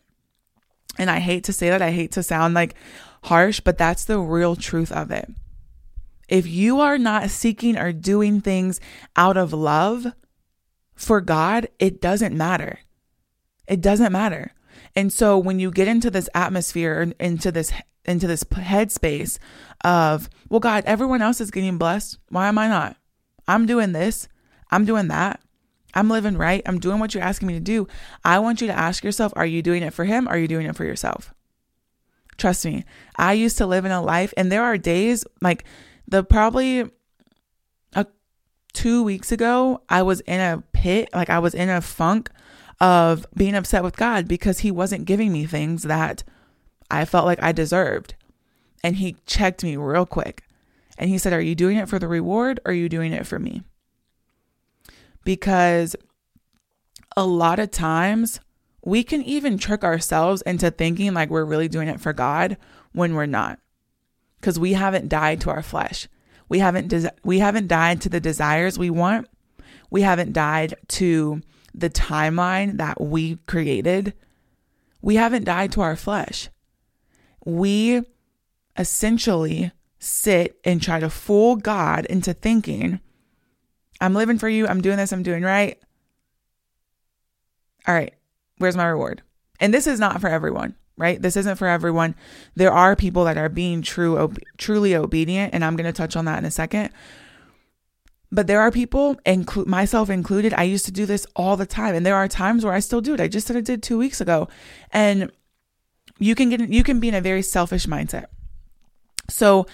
And 0.99 1.11
I 1.11 1.19
hate 1.19 1.45
to 1.45 1.53
say 1.53 1.71
that, 1.71 1.83
I 1.83 1.91
hate 1.91 2.13
to 2.13 2.23
sound 2.23 2.55
like 2.55 2.75
harsh, 3.25 3.61
but 3.61 3.79
that's 3.79 4.05
the 4.05 4.19
real 4.21 4.55
truth 4.55 4.93
of 4.93 5.11
it. 5.11 5.29
If 6.29 6.47
you 6.47 6.81
are 6.81 6.99
not 6.99 7.31
seeking 7.31 7.77
or 7.77 7.93
doing 7.93 8.41
things 8.41 8.81
out 9.17 9.37
of 9.37 9.53
love 9.53 10.07
for 10.95 11.21
God, 11.21 11.69
it 11.79 12.01
doesn't 12.01 12.37
matter. 12.37 12.81
It 13.67 13.81
doesn't 13.81 14.13
matter. 14.13 14.53
And 14.97 15.12
so 15.12 15.38
when 15.38 15.59
you 15.59 15.71
get 15.71 15.88
into 15.88 16.11
this 16.11 16.28
atmosphere 16.35 17.12
into 17.21 17.52
this 17.52 17.73
into 18.04 18.26
this 18.26 18.45
headspace 18.45 19.38
of, 19.83 20.28
well, 20.49 20.61
God, 20.61 20.85
everyone 20.87 21.23
else 21.23 21.40
is 21.40 21.50
getting 21.50 21.78
blessed. 21.78 22.19
Why 22.28 22.49
am 22.49 22.59
I 22.59 22.69
not? 22.69 22.97
I'm 23.49 23.66
doing 23.66 23.93
this. 23.93 24.28
I'm 24.71 24.85
doing 24.85 25.09
that. 25.09 25.40
I'm 25.95 26.11
living 26.11 26.37
right. 26.37 26.62
I'm 26.66 26.81
doing 26.81 26.99
what 26.99 27.14
you're 27.14 27.23
asking 27.23 27.49
me 27.49 27.54
to 27.54 27.61
do. 27.61 27.87
I 28.25 28.40
want 28.40 28.61
you 28.61 28.66
to 28.66 28.78
ask 28.78 29.04
yourself, 29.04 29.33
are 29.37 29.47
you 29.47 29.62
doing 29.62 29.83
it 29.83 29.95
for 29.95 30.04
him? 30.04 30.28
Are 30.28 30.37
you 30.37 30.49
doing 30.49 30.66
it 30.66 30.76
for 30.76 30.85
yourself? 30.85 31.33
Trust 32.37 32.64
me. 32.64 32.85
I 33.16 33.33
used 33.35 33.59
to 33.59 33.66
live 33.66 33.85
in 33.85 33.93
a 33.93 34.02
life 34.02 34.35
and 34.37 34.50
there 34.50 34.64
are 34.64 34.76
days 34.76 35.25
like 35.40 35.64
the 36.09 36.25
probably 36.25 36.90
a, 37.95 38.07
2 38.73 39.04
weeks 39.04 39.31
ago, 39.31 39.83
I 39.88 40.02
was 40.02 40.21
in 40.21 40.40
a 40.40 40.62
pit, 40.73 41.09
like 41.14 41.31
I 41.31 41.38
was 41.38 41.54
in 41.54 41.71
a 41.71 41.81
funk 41.81 42.28
of 42.81 43.26
being 43.35 43.54
upset 43.54 43.83
with 43.83 43.97
God 43.97 44.26
because 44.28 44.61
he 44.61 44.71
wasn't 44.71 45.04
giving 45.04 45.33
me 45.33 45.47
things 45.47 45.85
that 45.85 46.25
I 46.90 47.04
felt 47.04 47.26
like 47.26 47.43
I 47.43 47.52
deserved. 47.52 48.14
And 48.83 48.97
he 48.97 49.16
checked 49.26 49.62
me 49.64 49.76
real 49.76 50.07
quick. 50.07 50.43
And 50.99 51.11
he 51.11 51.19
said, 51.19 51.33
Are 51.33 51.40
you 51.40 51.54
doing 51.54 51.76
it 51.76 51.88
for 51.88 51.99
the 51.99 52.09
reward 52.09 52.61
or 52.64 52.71
are 52.71 52.75
you 52.75 52.88
doing 52.88 53.12
it 53.12 53.26
for 53.26 53.38
me? 53.38 53.62
Because 55.25 55.97
a 57.16 57.25
lot 57.25 57.59
of 57.59 57.71
times 57.71 58.40
we 58.85 59.02
can 59.02 59.23
even 59.23 59.57
trick 59.57 59.83
ourselves 59.83 60.43
into 60.43 60.71
thinking 60.71 61.14
like 61.14 61.31
we're 61.31 61.45
really 61.45 61.69
doing 61.69 61.88
it 61.88 62.00
for 62.00 62.12
God 62.12 62.57
when 62.93 63.14
we're 63.14 63.26
not. 63.26 63.59
Because 64.40 64.59
we 64.59 64.75
haven't 64.75 65.09
died 65.09 65.40
to 65.43 65.50
our 65.50 65.62
flesh. 65.62 66.07
We 66.49 66.59
haven't 66.59 66.88
des- 66.88 67.11
we 67.25 67.38
haven't 67.38 67.69
died 67.69 68.02
to 68.02 68.11
the 68.11 68.21
desires 68.21 68.78
we 68.78 68.90
want. 68.90 69.28
We 69.90 70.02
haven't 70.02 70.35
died 70.35 70.75
to 70.88 71.40
the 71.75 71.90
timeline 71.90 72.78
that 72.78 73.00
we 73.00 73.37
created, 73.47 74.14
we 75.02 75.16
haven't 75.16 75.45
died 75.45 75.73
to 75.73 75.81
our 75.81 75.97
flesh. 75.97 76.49
We 77.45 78.02
essentially 78.76 79.73
sit 79.99 80.59
and 80.64 80.81
try 80.81 81.00
to 81.00 81.11
fool 81.11 81.57
God 81.57 82.07
into 82.07 82.33
thinking, 82.33 83.00
I'm 84.00 84.14
living 84.14 84.38
for 84.38 84.49
you, 84.49 84.66
I'm 84.66 84.81
doing 84.81 84.97
this, 84.97 85.12
I'm 85.12 85.23
doing 85.23 85.43
right. 85.43 85.78
All 87.87 87.95
right, 87.95 88.14
where's 88.59 88.76
my 88.76 88.87
reward? 88.87 89.23
And 89.61 89.73
this 89.73 89.87
is 89.87 90.00
not 90.00 90.21
for 90.21 90.28
everyone, 90.28 90.75
right? 90.97 91.21
This 91.21 91.37
isn't 91.37 91.57
for 91.57 91.69
everyone. 91.69 92.14
There 92.54 92.73
are 92.73 92.97
people 92.97 93.25
that 93.25 93.37
are 93.38 93.49
being 93.49 93.83
true, 93.83 94.19
ob- 94.19 94.38
truly 94.59 94.95
obedient, 94.95 95.54
and 95.54 95.64
I'm 95.64 95.76
going 95.76 95.87
to 95.87 95.93
touch 95.93 96.16
on 96.16 96.25
that 96.25 96.38
in 96.38 96.45
a 96.45 96.50
second. 96.50 96.90
But 98.35 98.49
there 98.49 98.61
are 98.61 98.73
people, 98.73 99.14
inclu- 99.25 99.67
myself 99.67 100.11
included, 100.11 100.53
I 100.55 100.64
used 100.64 100.85
to 100.87 100.93
do 100.93 101.07
this 101.07 101.25
all 101.37 101.57
the 101.57 101.67
time. 101.67 101.95
And 101.95 102.05
there 102.05 102.17
are 102.17 102.26
times 102.26 102.64
where 102.64 102.75
I 102.75 102.81
still 102.81 103.00
do 103.00 103.14
it. 103.14 103.21
I 103.21 103.29
just 103.29 103.47
said 103.47 103.57
I 103.57 103.61
did 103.61 103.83
two 103.83 103.97
weeks 103.97 104.21
ago. 104.21 104.49
And 104.91 105.31
you 106.19 106.35
can 106.35 106.50
get 106.50 106.61
you 106.69 106.83
can 106.83 107.00
be 107.00 107.09
in 107.09 107.14
a 107.14 107.21
very 107.21 107.43
selfish 107.43 107.87
mindset. 107.87 108.26
So 109.31 109.67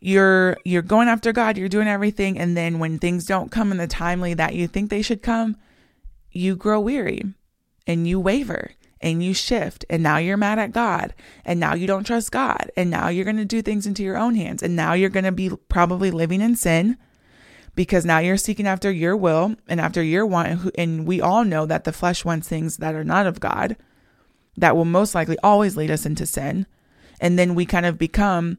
you're 0.00 0.56
you're 0.64 0.82
going 0.82 1.08
after 1.08 1.32
God, 1.32 1.58
you're 1.58 1.68
doing 1.68 1.88
everything, 1.88 2.38
and 2.38 2.56
then 2.56 2.78
when 2.78 2.98
things 2.98 3.26
don't 3.26 3.50
come 3.50 3.72
in 3.72 3.78
the 3.78 3.86
timely 3.86 4.34
that 4.34 4.54
you 4.54 4.68
think 4.68 4.90
they 4.90 5.02
should 5.02 5.22
come, 5.22 5.56
you 6.30 6.56
grow 6.56 6.80
weary 6.80 7.24
and 7.86 8.06
you 8.06 8.20
waver 8.20 8.72
and 9.00 9.22
you 9.22 9.32
shift 9.32 9.84
and 9.88 10.02
now 10.02 10.16
you're 10.16 10.36
mad 10.36 10.58
at 10.58 10.72
God 10.72 11.14
and 11.44 11.60
now 11.60 11.74
you 11.74 11.86
don't 11.86 12.04
trust 12.04 12.32
God 12.32 12.70
and 12.76 12.90
now 12.90 13.08
you're 13.08 13.24
going 13.24 13.36
to 13.36 13.44
do 13.44 13.62
things 13.62 13.86
into 13.86 14.02
your 14.02 14.16
own 14.16 14.34
hands 14.34 14.62
and 14.62 14.74
now 14.74 14.92
you're 14.92 15.08
going 15.08 15.24
to 15.24 15.32
be 15.32 15.50
probably 15.68 16.10
living 16.10 16.40
in 16.40 16.56
sin 16.56 16.96
because 17.78 18.04
now 18.04 18.18
you're 18.18 18.36
seeking 18.36 18.66
after 18.66 18.90
your 18.90 19.16
will 19.16 19.54
and 19.68 19.80
after 19.80 20.02
your 20.02 20.26
want. 20.26 20.74
And 20.76 21.06
we 21.06 21.20
all 21.20 21.44
know 21.44 21.64
that 21.64 21.84
the 21.84 21.92
flesh 21.92 22.24
wants 22.24 22.48
things 22.48 22.78
that 22.78 22.96
are 22.96 23.04
not 23.04 23.28
of 23.28 23.38
God 23.38 23.76
that 24.56 24.74
will 24.74 24.84
most 24.84 25.14
likely 25.14 25.38
always 25.44 25.76
lead 25.76 25.92
us 25.92 26.04
into 26.04 26.26
sin. 26.26 26.66
And 27.20 27.38
then 27.38 27.54
we 27.54 27.64
kind 27.64 27.86
of 27.86 27.96
become 27.96 28.58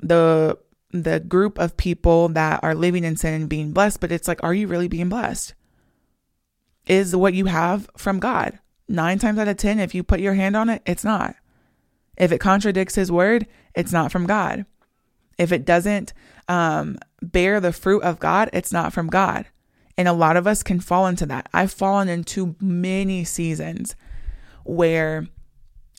the 0.00 0.58
the 0.92 1.20
group 1.20 1.58
of 1.58 1.76
people 1.76 2.30
that 2.30 2.60
are 2.62 2.74
living 2.74 3.04
in 3.04 3.16
sin 3.16 3.34
and 3.34 3.50
being 3.50 3.74
blessed, 3.74 4.00
but 4.00 4.10
it's 4.10 4.28
like, 4.28 4.42
are 4.42 4.54
you 4.54 4.66
really 4.66 4.88
being 4.88 5.10
blessed? 5.10 5.52
Is 6.86 7.14
what 7.14 7.34
you 7.34 7.44
have 7.44 7.90
from 7.98 8.18
God. 8.18 8.60
Nine 8.88 9.18
times 9.18 9.38
out 9.38 9.48
of 9.48 9.58
10, 9.58 9.78
if 9.78 9.94
you 9.94 10.02
put 10.02 10.20
your 10.20 10.34
hand 10.34 10.56
on 10.56 10.70
it, 10.70 10.80
it's 10.86 11.04
not. 11.04 11.36
If 12.16 12.32
it 12.32 12.38
contradicts 12.38 12.94
his 12.94 13.12
word, 13.12 13.46
it's 13.74 13.92
not 13.92 14.10
from 14.10 14.24
God. 14.24 14.64
If 15.36 15.52
it 15.52 15.66
doesn't 15.66 16.14
um, 16.48 16.96
bear 17.32 17.60
the 17.60 17.72
fruit 17.72 18.02
of 18.02 18.18
God, 18.18 18.50
it's 18.52 18.72
not 18.72 18.92
from 18.92 19.08
God. 19.08 19.46
And 19.96 20.08
a 20.08 20.12
lot 20.12 20.36
of 20.36 20.46
us 20.46 20.62
can 20.62 20.80
fall 20.80 21.06
into 21.06 21.26
that. 21.26 21.48
I've 21.52 21.72
fallen 21.72 22.08
into 22.08 22.56
many 22.60 23.24
seasons 23.24 23.94
where 24.64 25.28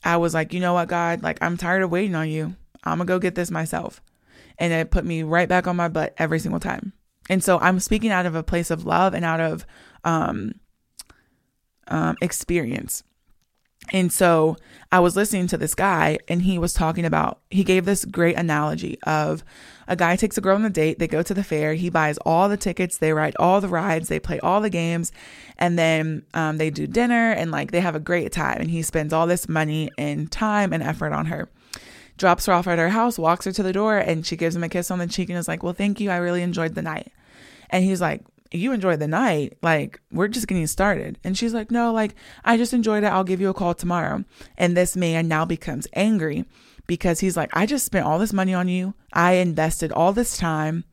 I 0.04 0.18
was 0.18 0.34
like, 0.34 0.52
you 0.52 0.60
know 0.60 0.74
what, 0.74 0.88
God, 0.88 1.22
like 1.22 1.38
I'm 1.40 1.56
tired 1.56 1.82
of 1.82 1.90
waiting 1.90 2.14
on 2.14 2.28
you. 2.28 2.54
I'm 2.84 2.98
gonna 2.98 3.06
go 3.06 3.18
get 3.18 3.34
this 3.34 3.50
myself. 3.50 4.02
And 4.58 4.72
it 4.72 4.90
put 4.90 5.04
me 5.04 5.22
right 5.22 5.48
back 5.48 5.66
on 5.66 5.76
my 5.76 5.88
butt 5.88 6.14
every 6.18 6.38
single 6.38 6.60
time. 6.60 6.92
And 7.28 7.42
so 7.42 7.58
I'm 7.58 7.80
speaking 7.80 8.10
out 8.10 8.26
of 8.26 8.34
a 8.34 8.42
place 8.42 8.70
of 8.70 8.86
love 8.86 9.14
and 9.14 9.24
out 9.24 9.40
of 9.40 9.66
um, 10.04 10.54
um, 11.88 12.16
experience. 12.22 13.02
And 13.92 14.12
so 14.12 14.56
I 14.90 15.00
was 15.00 15.16
listening 15.16 15.46
to 15.48 15.56
this 15.56 15.74
guy 15.74 16.18
and 16.28 16.42
he 16.42 16.58
was 16.58 16.72
talking 16.72 17.04
about, 17.04 17.40
he 17.50 17.64
gave 17.64 17.84
this 17.84 18.04
great 18.04 18.36
analogy 18.36 18.98
of 19.04 19.44
a 19.88 19.96
guy 19.96 20.16
takes 20.16 20.36
a 20.36 20.40
girl 20.40 20.56
on 20.56 20.64
a 20.64 20.70
date, 20.70 20.98
they 20.98 21.06
go 21.06 21.22
to 21.22 21.34
the 21.34 21.44
fair, 21.44 21.74
he 21.74 21.90
buys 21.90 22.18
all 22.18 22.48
the 22.48 22.56
tickets, 22.56 22.98
they 22.98 23.12
ride 23.12 23.36
all 23.38 23.60
the 23.60 23.68
rides, 23.68 24.08
they 24.08 24.18
play 24.18 24.40
all 24.40 24.60
the 24.60 24.70
games, 24.70 25.12
and 25.58 25.78
then 25.78 26.24
um, 26.34 26.56
they 26.56 26.70
do 26.70 26.86
dinner 26.86 27.30
and 27.32 27.50
like 27.50 27.70
they 27.70 27.80
have 27.80 27.94
a 27.94 28.00
great 28.00 28.32
time. 28.32 28.60
And 28.60 28.70
he 28.70 28.82
spends 28.82 29.12
all 29.12 29.26
this 29.26 29.48
money 29.48 29.90
and 29.96 30.30
time 30.30 30.72
and 30.72 30.82
effort 30.82 31.12
on 31.12 31.26
her. 31.26 31.48
Drops 32.18 32.46
her 32.46 32.52
off 32.52 32.66
at 32.66 32.78
her 32.78 32.88
house, 32.88 33.18
walks 33.18 33.44
her 33.44 33.52
to 33.52 33.62
the 33.62 33.72
door, 33.72 33.98
and 33.98 34.26
she 34.26 34.36
gives 34.36 34.56
him 34.56 34.64
a 34.64 34.68
kiss 34.68 34.90
on 34.90 34.98
the 34.98 35.06
cheek 35.06 35.28
and 35.28 35.38
is 35.38 35.48
like, 35.48 35.62
Well, 35.62 35.74
thank 35.74 36.00
you. 36.00 36.10
I 36.10 36.16
really 36.16 36.42
enjoyed 36.42 36.74
the 36.74 36.82
night. 36.82 37.12
And 37.68 37.84
he's 37.84 38.00
like, 38.00 38.22
you 38.52 38.72
enjoyed 38.72 39.00
the 39.00 39.08
night. 39.08 39.58
Like, 39.62 40.00
we're 40.10 40.28
just 40.28 40.46
getting 40.46 40.66
started. 40.66 41.18
And 41.24 41.36
she's 41.36 41.54
like, 41.54 41.70
No, 41.70 41.92
like, 41.92 42.14
I 42.44 42.56
just 42.56 42.72
enjoyed 42.72 43.04
it. 43.04 43.08
I'll 43.08 43.24
give 43.24 43.40
you 43.40 43.48
a 43.48 43.54
call 43.54 43.74
tomorrow. 43.74 44.24
And 44.56 44.76
this 44.76 44.96
man 44.96 45.28
now 45.28 45.44
becomes 45.44 45.86
angry 45.92 46.44
because 46.86 47.20
he's 47.20 47.36
like, 47.36 47.50
I 47.52 47.66
just 47.66 47.84
spent 47.84 48.06
all 48.06 48.18
this 48.18 48.32
money 48.32 48.54
on 48.54 48.68
you. 48.68 48.94
I 49.12 49.34
invested 49.34 49.92
all 49.92 50.12
this 50.12 50.36
time, 50.36 50.84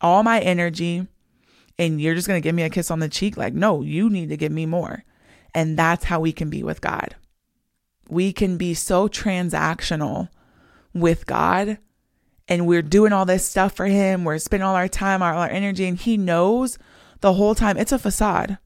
all 0.00 0.22
my 0.22 0.40
energy, 0.40 1.06
and 1.78 2.00
you're 2.00 2.14
just 2.14 2.28
going 2.28 2.40
to 2.40 2.46
give 2.46 2.54
me 2.54 2.62
a 2.62 2.70
kiss 2.70 2.90
on 2.90 3.00
the 3.00 3.08
cheek. 3.08 3.36
Like, 3.36 3.54
no, 3.54 3.82
you 3.82 4.10
need 4.10 4.28
to 4.30 4.36
give 4.36 4.52
me 4.52 4.66
more. 4.66 5.04
And 5.54 5.78
that's 5.78 6.04
how 6.04 6.20
we 6.20 6.32
can 6.32 6.50
be 6.50 6.62
with 6.62 6.80
God. 6.80 7.14
We 8.08 8.32
can 8.32 8.56
be 8.56 8.74
so 8.74 9.08
transactional 9.08 10.28
with 10.92 11.26
God 11.26 11.78
and 12.48 12.66
we're 12.66 12.82
doing 12.82 13.12
all 13.12 13.24
this 13.24 13.48
stuff 13.48 13.74
for 13.74 13.86
him. 13.86 14.24
We're 14.24 14.38
spending 14.38 14.66
all 14.66 14.74
our 14.74 14.88
time, 14.88 15.22
all 15.22 15.38
our 15.38 15.48
energy, 15.48 15.86
and 15.86 15.98
he 15.98 16.16
knows 16.16 16.78
the 17.20 17.34
whole 17.34 17.54
time 17.54 17.76
it's 17.76 17.92
a 17.92 17.98
facade. 17.98 18.58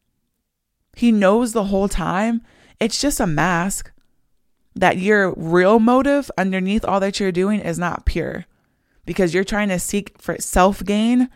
He 0.94 1.12
knows 1.12 1.52
the 1.52 1.64
whole 1.64 1.88
time 1.88 2.42
it's 2.80 3.00
just 3.00 3.20
a 3.20 3.26
mask 3.26 3.92
that 4.74 4.98
your 4.98 5.32
real 5.36 5.78
motive 5.78 6.30
underneath 6.38 6.84
all 6.84 7.00
that 7.00 7.18
you're 7.18 7.32
doing 7.32 7.60
is 7.60 7.78
not 7.78 8.06
pure 8.06 8.46
because 9.04 9.34
you're 9.34 9.44
trying 9.44 9.68
to 9.68 9.78
seek 9.78 10.20
for 10.20 10.36
self 10.38 10.84
gain 10.84 11.28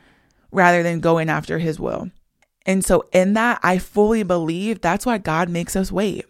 rather 0.51 0.83
than 0.83 1.01
going 1.01 1.29
after 1.29 1.59
his 1.59 1.81
will. 1.81 2.11
And 2.65 2.85
so, 2.85 3.09
in 3.13 3.33
that, 3.33 3.59
I 3.63 3.79
fully 3.79 4.23
believe 4.23 4.81
that's 4.81 5.07
why 5.07 5.19
God 5.19 5.49
makes 5.49 5.75
us 5.75 5.91
wait. 5.91 6.25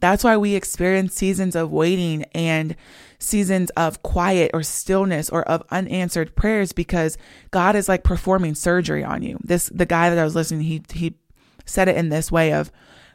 That's 0.00 0.22
why 0.22 0.36
we 0.36 0.54
experience 0.54 1.14
seasons 1.14 1.56
of 1.56 1.72
waiting 1.72 2.24
and 2.34 2.76
seasons 3.24 3.70
of 3.70 4.02
quiet 4.02 4.50
or 4.54 4.62
stillness 4.62 5.30
or 5.30 5.42
of 5.48 5.62
unanswered 5.70 6.36
prayers 6.36 6.72
because 6.72 7.18
God 7.50 7.76
is 7.76 7.88
like 7.88 8.04
performing 8.04 8.54
surgery 8.54 9.02
on 9.02 9.22
you. 9.22 9.38
This 9.42 9.68
the 9.74 9.86
guy 9.86 10.10
that 10.10 10.18
I 10.18 10.24
was 10.24 10.34
listening 10.34 10.62
he 10.62 10.82
he 10.92 11.14
said 11.64 11.88
it 11.88 11.96
in 11.96 12.10
this 12.10 12.30
way 12.30 12.52
of 12.52 12.70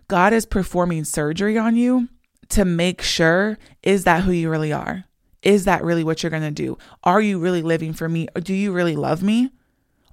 God 0.08 0.34
is 0.34 0.46
performing 0.46 1.04
surgery 1.04 1.58
on 1.58 1.76
you 1.76 2.10
to 2.50 2.66
make 2.66 3.02
sure 3.02 3.58
is 3.84 4.04
that 4.06 4.24
who 4.24 4.32
you 4.32 4.50
really 4.50 4.74
are? 4.74 5.06
Is 5.42 5.66
that 5.66 5.84
really 5.84 6.04
what 6.04 6.22
you're 6.22 6.32
going 6.32 6.42
to 6.44 6.52
do? 6.52 6.78
Are 7.04 7.22
you 7.22 7.40
really 7.40 7.62
living 7.62 7.94
for 7.94 8.10
me? 8.10 8.28
Or 8.36 8.42
do 8.42 8.54
you 8.54 8.74
really 8.74 8.96
love 8.96 9.24
me? 9.24 9.52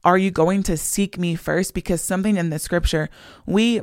Are 0.05 0.19
you 0.19 0.31
going 0.31 0.63
to 0.65 0.77
seek 0.77 1.19
me 1.19 1.35
first 1.35 1.75
because 1.75 2.01
something 2.01 2.37
in 2.37 2.51
the 2.51 2.61
scripture 2.61 3.09
we 3.45 3.81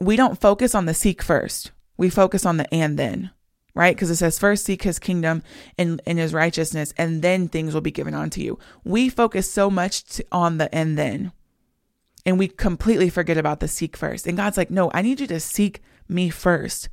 we 0.00 0.16
don't 0.16 0.40
focus 0.40 0.74
on 0.74 0.86
the 0.86 0.94
seek 0.94 1.22
first. 1.22 1.72
We 1.96 2.08
focus 2.08 2.46
on 2.46 2.56
the 2.56 2.72
and 2.72 2.98
then, 2.98 3.30
right? 3.74 3.94
Because 3.94 4.10
it 4.10 4.16
says 4.16 4.38
first 4.38 4.64
seek 4.64 4.82
his 4.82 4.98
kingdom 4.98 5.42
and, 5.78 6.00
and 6.06 6.18
his 6.18 6.34
righteousness, 6.34 6.92
and 6.96 7.22
then 7.22 7.48
things 7.48 7.74
will 7.74 7.80
be 7.80 7.90
given 7.90 8.14
unto 8.14 8.40
you. 8.40 8.58
We 8.84 9.08
focus 9.08 9.50
so 9.50 9.70
much 9.70 10.04
to, 10.04 10.24
on 10.32 10.58
the 10.58 10.74
and 10.74 10.98
then, 10.98 11.32
and 12.26 12.38
we 12.38 12.48
completely 12.48 13.10
forget 13.10 13.36
about 13.36 13.60
the 13.60 13.68
seek 13.68 13.96
first. 13.96 14.26
And 14.26 14.36
God's 14.36 14.56
like, 14.56 14.70
no, 14.70 14.90
I 14.92 15.02
need 15.02 15.20
you 15.20 15.26
to 15.28 15.40
seek 15.40 15.82
me 16.08 16.30
first. 16.30 16.88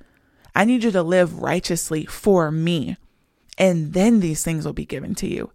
I 0.55 0.65
need 0.65 0.83
you 0.83 0.91
to 0.91 1.03
live 1.03 1.41
righteously 1.41 2.05
for 2.05 2.51
me, 2.51 2.97
and 3.57 3.93
then 3.93 4.19
these 4.19 4.43
things 4.43 4.65
will 4.65 4.73
be 4.73 4.85
given 4.85 5.15
to 5.15 5.27
you. 5.27 5.51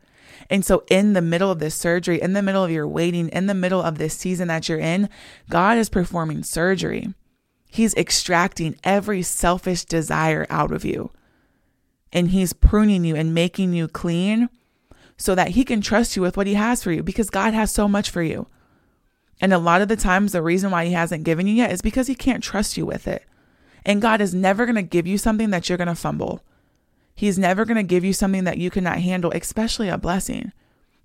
And 0.51 0.65
so, 0.65 0.85
in 0.89 1.13
the 1.13 1.23
middle 1.23 1.51
of 1.51 1.61
this 1.61 1.75
surgery, 1.75 2.21
in 2.21 2.33
the 2.33 2.43
middle 2.43 2.65
of 2.65 2.71
your 2.71 2.87
waiting, 2.87 3.29
in 3.29 3.47
the 3.47 3.55
middle 3.55 3.81
of 3.81 3.99
this 3.99 4.15
season 4.15 4.49
that 4.49 4.69
you're 4.69 4.79
in, 4.79 5.09
God 5.49 5.79
is 5.79 5.89
performing 5.89 6.43
surgery. 6.43 7.15
He's 7.73 7.95
extracting 7.95 8.77
every 8.85 9.23
selfish 9.23 9.87
desire 9.87 10.47
out 10.51 10.73
of 10.73 10.85
you. 10.85 11.11
And 12.13 12.29
he's 12.29 12.53
pruning 12.53 13.03
you 13.03 13.17
and 13.17 13.33
making 13.33 13.73
you 13.73 13.89
clean 13.89 14.51
so 15.17 15.35
that 15.35 15.53
he 15.53 15.65
can 15.65 15.81
trust 15.81 16.15
you 16.15 16.21
with 16.21 16.37
what 16.37 16.47
he 16.47 16.53
has 16.53 16.83
for 16.83 16.93
you 16.93 17.03
because 17.03 17.31
God 17.31 17.55
has 17.55 17.73
so 17.73 17.89
much 17.89 18.11
for 18.11 18.23
you. 18.23 18.47
And 19.41 19.55
a 19.55 19.59
lot 19.59 19.81
of 19.81 19.89
the 19.89 19.97
times, 19.97 20.33
the 20.33 20.43
reason 20.43 20.71
why 20.71 20.85
he 20.85 20.93
hasn't 20.93 21.25
given 21.25 21.47
you 21.47 21.55
yet 21.55 21.73
is 21.73 21.81
because 21.81 22.09
he 22.09 22.15
can't 22.15 22.45
trust 22.45 22.77
you 22.77 22.85
with 22.85 23.09
it. 23.09 23.25
And 23.87 24.03
God 24.03 24.21
is 24.21 24.35
never 24.35 24.67
going 24.67 24.77
to 24.77 24.83
give 24.83 25.07
you 25.07 25.17
something 25.17 25.49
that 25.49 25.71
you're 25.71 25.79
going 25.79 25.89
to 25.89 25.95
fumble. 25.95 26.45
He's 27.15 27.39
never 27.39 27.65
going 27.65 27.79
to 27.79 27.83
give 27.83 28.05
you 28.05 28.13
something 28.13 28.45
that 28.45 28.59
you 28.59 28.69
cannot 28.69 28.99
handle, 28.99 29.33
especially 29.35 29.89
a 29.89 29.97
blessing, 29.97 30.53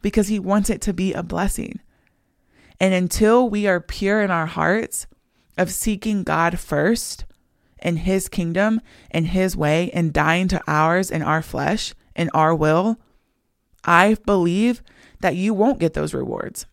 because 0.02 0.28
he 0.28 0.38
wants 0.38 0.70
it 0.70 0.82
to 0.82 0.92
be 0.92 1.14
a 1.14 1.24
blessing. 1.24 1.80
And 2.78 2.94
until 2.94 3.50
we 3.50 3.68
are 3.68 3.80
pure 3.80 4.22
in 4.22 4.32
our 4.32 4.48
hearts, 4.48 5.08
of 5.58 5.72
seeking 5.72 6.24
God 6.24 6.60
first 6.60 7.26
and 7.80 8.00
his 8.00 8.28
kingdom 8.30 8.82
and 9.12 9.28
his 9.28 9.56
way 9.56 9.92
and 9.92 10.14
dying 10.14 10.48
to 10.50 10.62
ours 10.68 11.12
and 11.12 11.24
our 11.24 11.42
flesh 11.42 11.94
and 12.16 12.30
our 12.34 12.56
will, 12.56 12.98
I 13.84 14.18
believe 14.26 14.82
that 15.22 15.36
you 15.36 15.54
won't 15.54 15.80
get 15.80 15.94
those 15.94 16.14
rewards. 16.14 16.66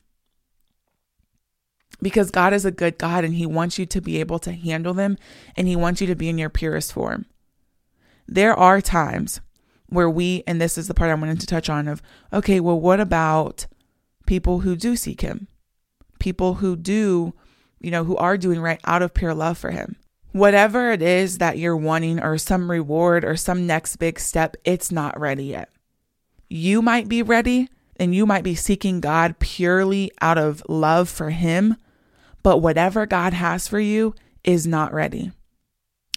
Because 2.03 2.31
God 2.31 2.53
is 2.53 2.65
a 2.65 2.71
good 2.71 2.99
God 2.99 3.25
and 3.25 3.35
he 3.35 3.47
wants 3.47 3.79
you 3.79 3.87
to 3.87 4.01
be 4.01 4.21
able 4.21 4.39
to 4.41 4.53
handle 4.53 4.95
them 4.95 5.17
and 5.57 5.69
he 5.69 5.77
wants 5.77 6.01
you 6.01 6.07
to 6.09 6.17
be 6.17 6.29
in 6.29 6.39
your 6.39 6.51
purest 6.51 6.93
form. 6.93 7.27
There 8.27 8.55
are 8.55 8.81
times 8.81 9.41
where 9.87 10.11
we, 10.11 10.43
and 10.47 10.61
this 10.61 10.77
is 10.77 10.89
the 10.89 10.95
part 10.95 11.11
I 11.11 11.15
wanted 11.15 11.41
to 11.41 11.47
touch 11.47 11.71
on 11.71 11.87
of, 11.89 12.03
okay, 12.33 12.59
well, 12.59 12.81
what 12.81 13.01
about 13.01 13.67
people 14.27 14.61
who 14.61 14.77
do 14.77 14.97
seek 14.97 15.21
him? 15.21 15.47
People 16.19 16.55
who 16.55 16.75
do 16.75 17.35
you 17.85 17.91
know, 17.91 18.05
who 18.05 18.17
are 18.17 18.39
doing 18.39 18.61
right 18.61 18.81
out 18.85 19.03
of 19.03 19.15
pure 19.15 19.35
love 19.35 19.59
for 19.59 19.71
Him. 19.71 19.97
Whatever 20.33 20.91
it 20.91 21.03
is 21.03 21.39
that 21.39 21.59
you're 21.59 21.77
wanting, 21.77 22.21
or 22.21 22.39
some 22.39 22.71
reward, 22.71 23.25
or 23.25 23.37
some 23.37 23.67
next 23.67 23.97
big 23.97 24.19
step, 24.19 24.57
it's 24.65 24.91
not 24.91 25.21
ready 25.21 25.45
yet. 25.45 25.69
You 26.49 26.83
might 26.83 27.09
be 27.09 27.23
ready 27.23 27.69
and 27.97 28.15
you 28.15 28.27
might 28.27 28.43
be 28.43 28.55
seeking 28.55 29.01
God 29.01 29.39
purely 29.39 30.11
out 30.21 30.39
of 30.39 30.63
love 30.69 31.09
for 31.09 31.31
Him, 31.31 31.77
but 32.43 32.59
whatever 32.59 33.07
God 33.07 33.33
has 33.33 33.69
for 33.69 33.79
you 33.79 34.15
is 34.43 34.67
not 34.67 34.93
ready. 34.93 35.31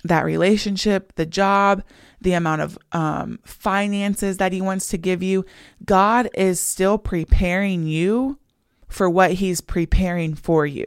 That 0.03 0.25
relationship, 0.25 1.13
the 1.15 1.25
job, 1.25 1.83
the 2.21 2.33
amount 2.33 2.61
of 2.61 2.77
um, 2.93 3.39
finances 3.43 4.37
that 4.37 4.53
He 4.53 4.61
wants 4.61 4.87
to 4.87 4.97
give 4.97 5.21
you, 5.21 5.45
God 5.85 6.29
is 6.33 6.59
still 6.59 6.97
preparing 6.97 7.85
you 7.85 8.39
for 8.87 9.09
what 9.09 9.33
He's 9.33 9.61
preparing 9.61 10.33
for 10.33 10.65
you. 10.65 10.85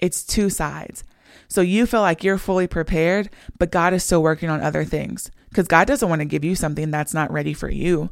It's 0.00 0.24
two 0.24 0.50
sides. 0.50 1.04
So 1.48 1.60
you 1.60 1.86
feel 1.86 2.00
like 2.00 2.22
you're 2.22 2.38
fully 2.38 2.66
prepared, 2.66 3.28
but 3.58 3.72
God 3.72 3.92
is 3.92 4.04
still 4.04 4.22
working 4.22 4.48
on 4.48 4.60
other 4.60 4.84
things 4.84 5.30
because 5.48 5.66
God 5.66 5.86
doesn't 5.86 6.08
want 6.08 6.20
to 6.20 6.26
give 6.26 6.44
you 6.44 6.54
something 6.54 6.90
that's 6.90 7.12
not 7.12 7.32
ready 7.32 7.54
for 7.54 7.68
you. 7.68 8.10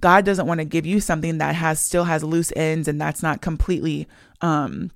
God 0.00 0.24
doesn't 0.24 0.46
want 0.46 0.58
to 0.58 0.64
give 0.64 0.86
you 0.86 1.00
something 1.00 1.38
that 1.38 1.54
has 1.54 1.80
still 1.80 2.04
has 2.04 2.24
loose 2.24 2.52
ends 2.56 2.88
and 2.88 3.00
that's 3.00 3.22
not 3.22 3.42
completely 3.42 4.08
um 4.40 4.90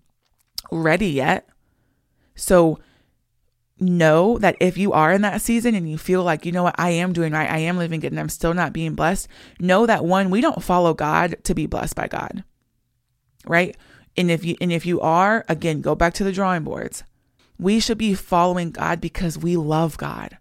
ready 0.72 1.08
yet. 1.08 1.48
So 2.34 2.80
know 3.78 4.38
that 4.38 4.56
if 4.60 4.76
you 4.76 4.92
are 4.92 5.12
in 5.12 5.22
that 5.22 5.40
season 5.40 5.74
and 5.74 5.88
you 5.88 5.98
feel 5.98 6.22
like, 6.22 6.46
you 6.46 6.52
know 6.52 6.62
what, 6.62 6.76
I 6.78 6.90
am 6.90 7.12
doing 7.12 7.32
right, 7.32 7.50
I 7.50 7.58
am 7.58 7.76
living 7.76 8.00
good 8.00 8.12
and 8.12 8.20
I'm 8.20 8.28
still 8.28 8.54
not 8.54 8.72
being 8.72 8.94
blessed, 8.94 9.28
know 9.60 9.86
that 9.86 10.04
one, 10.04 10.30
we 10.30 10.40
don't 10.40 10.62
follow 10.62 10.94
God 10.94 11.36
to 11.44 11.54
be 11.54 11.66
blessed 11.66 11.96
by 11.96 12.08
God. 12.08 12.44
Right? 13.46 13.76
And 14.16 14.30
if 14.30 14.44
you 14.44 14.56
and 14.60 14.72
if 14.72 14.86
you 14.86 15.00
are, 15.00 15.44
again, 15.48 15.80
go 15.80 15.94
back 15.94 16.14
to 16.14 16.24
the 16.24 16.32
drawing 16.32 16.64
boards. 16.64 17.02
We 17.58 17.80
should 17.80 17.98
be 17.98 18.14
following 18.14 18.70
God 18.70 19.00
because 19.00 19.38
we 19.38 19.56
love 19.56 19.96
God. 19.96 20.38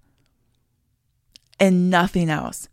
And 1.60 1.90
nothing 1.90 2.30
else. 2.30 2.70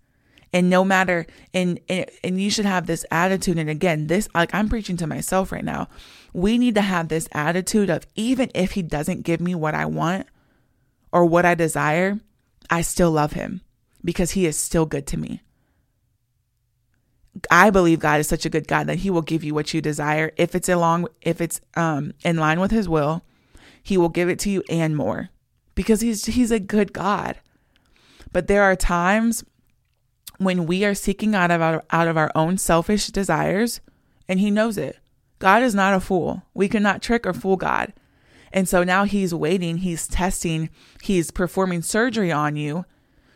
And 0.53 0.69
no 0.69 0.85
matter 0.85 1.27
and, 1.55 1.79
and 1.89 2.07
and 2.25 2.41
you 2.41 2.51
should 2.51 2.65
have 2.65 2.87
this 2.87 3.05
attitude 3.11 3.59
and 3.59 3.71
again, 3.71 4.09
this 4.09 4.29
like 4.35 4.55
I'm 4.55 4.69
preaching 4.69 4.97
to 4.99 5.07
myself 5.07 5.53
right 5.53 5.65
now. 5.65 5.89
We 6.33 6.59
need 6.59 6.75
to 6.75 6.83
have 6.83 7.09
this 7.09 7.29
attitude 7.33 7.91
of 7.91 8.07
even 8.15 8.51
if 8.55 8.73
he 8.73 8.83
doesn't 8.83 9.23
give 9.23 9.41
me 9.41 9.55
what 9.55 9.75
I 9.75 9.87
want 9.87 10.27
or 11.13 11.25
what 11.25 11.45
I 11.45 11.55
desire, 11.55 12.19
I 12.69 12.83
still 12.83 13.11
love 13.11 13.33
him 13.33 13.63
because 14.05 14.33
he 14.33 14.47
is 14.47 14.57
still 14.57 14.87
good 14.87 15.07
to 15.09 15.17
me. 15.17 15.41
I 17.51 17.71
believe 17.71 18.01
God 18.01 18.21
is 18.21 18.29
such 18.29 18.45
a 18.45 18.51
good 18.51 18.67
God 18.67 18.87
that 18.87 18.99
He 18.99 19.11
will 19.11 19.23
give 19.23 19.45
you 19.45 19.55
what 19.55 19.73
you 19.73 19.81
desire. 19.81 20.33
If 20.37 20.55
it's 20.55 20.69
along, 20.69 21.09
if 21.23 21.41
it's 21.41 21.61
um 21.75 22.13
in 22.25 22.37
line 22.37 22.61
with 22.61 22.71
His 22.71 22.89
will, 22.89 23.23
He 23.83 23.97
will 23.97 24.09
give 24.09 24.29
it 24.29 24.39
to 24.41 24.51
you 24.51 24.63
and 24.69 24.97
more, 24.97 25.31
because 25.75 26.01
He's 26.01 26.27
He's 26.27 26.51
a 26.51 26.61
good 26.61 26.93
God. 26.93 27.39
But 28.33 28.47
there 28.47 28.63
are 28.63 28.77
times 28.77 29.45
when 30.39 30.67
we 30.67 30.85
are 30.85 30.95
seeking 30.95 31.35
out 31.35 31.51
of 31.51 31.61
our 31.61 31.85
out 31.91 32.09
of 32.09 32.17
our 32.17 32.33
own 32.35 32.59
selfish 32.59 33.07
desires, 33.09 33.81
and 34.29 34.41
He 34.41 34.51
knows 34.51 34.77
it. 34.77 34.99
God 35.39 35.63
is 35.63 35.75
not 35.75 35.95
a 35.95 36.01
fool. 36.01 36.43
We 36.53 36.69
cannot 36.69 37.01
trick 37.01 37.27
or 37.27 37.33
fool 37.33 37.57
God. 37.57 37.93
And 38.53 38.69
so 38.69 38.83
now 38.83 39.05
He's 39.05 39.33
waiting. 39.33 39.79
He's 39.79 40.09
testing. 40.09 40.69
He's 41.03 41.31
performing 41.31 41.83
surgery 41.83 42.33
on 42.33 42.57
you, 42.57 42.85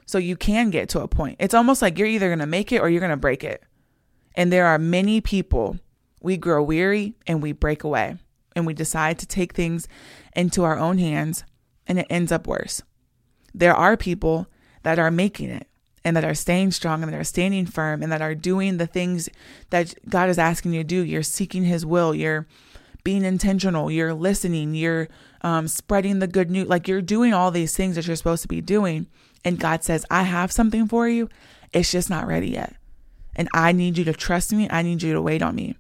so 0.05 0.19
you 0.19 0.37
can 0.37 0.71
get 0.71 0.89
to 0.91 1.01
a 1.01 1.09
point. 1.09 1.37
It's 1.39 1.55
almost 1.55 1.81
like 1.81 1.97
you're 1.97 2.09
either 2.09 2.29
gonna 2.29 2.47
make 2.47 2.73
it 2.73 2.81
or 2.81 2.89
you're 2.89 3.01
gonna 3.01 3.17
break 3.17 3.45
it. 3.45 3.63
And 4.35 4.53
there 4.53 4.67
are 4.67 4.79
many 4.79 5.21
people, 5.21 5.79
we 6.21 6.37
grow 6.37 6.63
weary 6.63 7.15
and 7.27 7.43
we 7.43 7.53
break 7.53 7.85
away 7.85 8.17
and 8.57 8.67
we 8.67 8.75
decide 8.75 9.19
to 9.19 9.27
take 9.27 9.53
things 9.53 9.89
into 10.35 10.65
our 10.65 10.79
own 10.79 10.99
hands 10.99 11.45
and 11.87 11.99
it 11.99 12.07
ends 12.11 12.33
up 12.33 12.47
worse. 12.47 12.83
There 13.55 13.75
are 13.75 13.97
people 13.97 14.47
that 14.83 14.99
are 14.99 15.11
making 15.11 15.51
it 15.51 15.69
and 16.05 16.17
that 16.17 16.25
are 16.25 16.35
staying 16.35 16.73
strong 16.73 17.03
and 17.03 17.13
that 17.13 17.19
are 17.19 17.25
standing 17.25 17.67
firm 17.67 18.03
and 18.03 18.13
that 18.13 18.23
are 18.23 18.35
doing 18.35 18.77
the 18.77 18.87
things 18.87 19.29
that 19.71 19.95
God 20.09 20.29
is 20.29 20.39
asking 20.39 20.73
you 20.73 20.81
to 20.81 20.85
do. 20.85 21.05
You're 21.05 21.23
seeking 21.23 21.65
His 21.65 21.87
will. 21.87 22.15
You're 22.15 22.47
being 23.05 23.23
intentional, 23.23 23.91
you're 23.91 24.15
listening, 24.15 24.75
you're 24.75 25.09
um, 25.43 25.69
spreading 25.69 26.19
the 26.19 26.27
good 26.27 26.51
news, 26.51 26.69
like 26.69 26.89
you're 26.89 27.03
doing 27.03 27.35
all 27.35 27.51
these 27.51 27.77
things 27.77 27.97
that 27.97 28.07
you're 28.07 28.17
supposed 28.17 28.43
to 28.43 28.49
be 28.49 28.63
doing. 28.63 29.07
And 29.45 29.61
God 29.61 29.85
says, 29.85 30.07
I 30.11 30.23
have 30.23 30.51
something 30.51 30.89
for 30.89 31.07
you. 31.07 31.29
It's 31.73 31.93
just 31.93 32.09
not 32.09 32.27
ready 32.27 32.49
yet. 32.49 32.75
And 33.37 33.49
I 33.53 33.73
need 33.73 33.99
you 33.99 34.05
to 34.05 34.13
trust 34.13 34.53
me. 34.53 34.69
I 34.71 34.83
need 34.83 35.03
you 35.03 35.13
to 35.13 35.23
wait 35.23 35.43
on 35.43 35.55
me. 35.55 35.77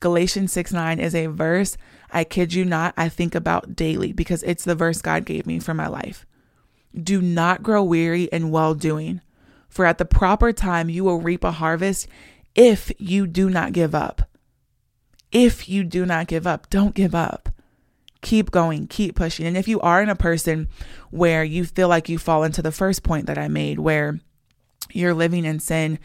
Galatians 0.00 0.52
6 0.52 0.72
9 0.72 1.00
is 1.00 1.14
a 1.14 1.26
verse, 1.26 1.78
I 2.10 2.24
kid 2.24 2.52
you 2.52 2.64
not, 2.64 2.92
I 2.96 3.08
think 3.08 3.34
about 3.34 3.74
daily 3.74 4.12
because 4.12 4.42
it's 4.42 4.62
the 4.62 4.74
verse 4.74 5.00
God 5.00 5.24
gave 5.24 5.46
me 5.46 5.58
for 5.58 5.72
my 5.72 5.86
life. 5.86 6.26
Do 6.94 7.22
not 7.22 7.62
grow 7.62 7.82
weary 7.82 8.24
in 8.24 8.50
well 8.50 8.74
doing, 8.74 9.20
for 9.68 9.86
at 9.86 9.98
the 9.98 10.04
proper 10.04 10.52
time 10.52 10.90
you 10.90 11.04
will 11.04 11.20
reap 11.20 11.42
a 11.42 11.52
harvest 11.52 12.06
if 12.54 12.92
you 12.98 13.26
do 13.26 13.48
not 13.48 13.72
give 13.72 13.94
up. 13.94 14.28
If 15.32 15.68
you 15.68 15.82
do 15.82 16.06
not 16.06 16.28
give 16.28 16.46
up, 16.46 16.70
don't 16.70 16.94
give 16.94 17.14
up. 17.14 17.48
Keep 18.20 18.50
going, 18.50 18.86
keep 18.86 19.16
pushing. 19.16 19.46
And 19.46 19.56
if 19.56 19.66
you 19.66 19.80
are 19.80 20.02
in 20.02 20.08
a 20.08 20.14
person 20.14 20.68
where 21.10 21.42
you 21.42 21.64
feel 21.64 21.88
like 21.88 22.08
you 22.08 22.18
fall 22.18 22.44
into 22.44 22.62
the 22.62 22.70
first 22.70 23.02
point 23.02 23.26
that 23.26 23.38
I 23.38 23.48
made, 23.48 23.78
where 23.78 24.20
you're 24.92 25.14
living 25.14 25.44
in 25.44 25.60
sin 25.60 25.98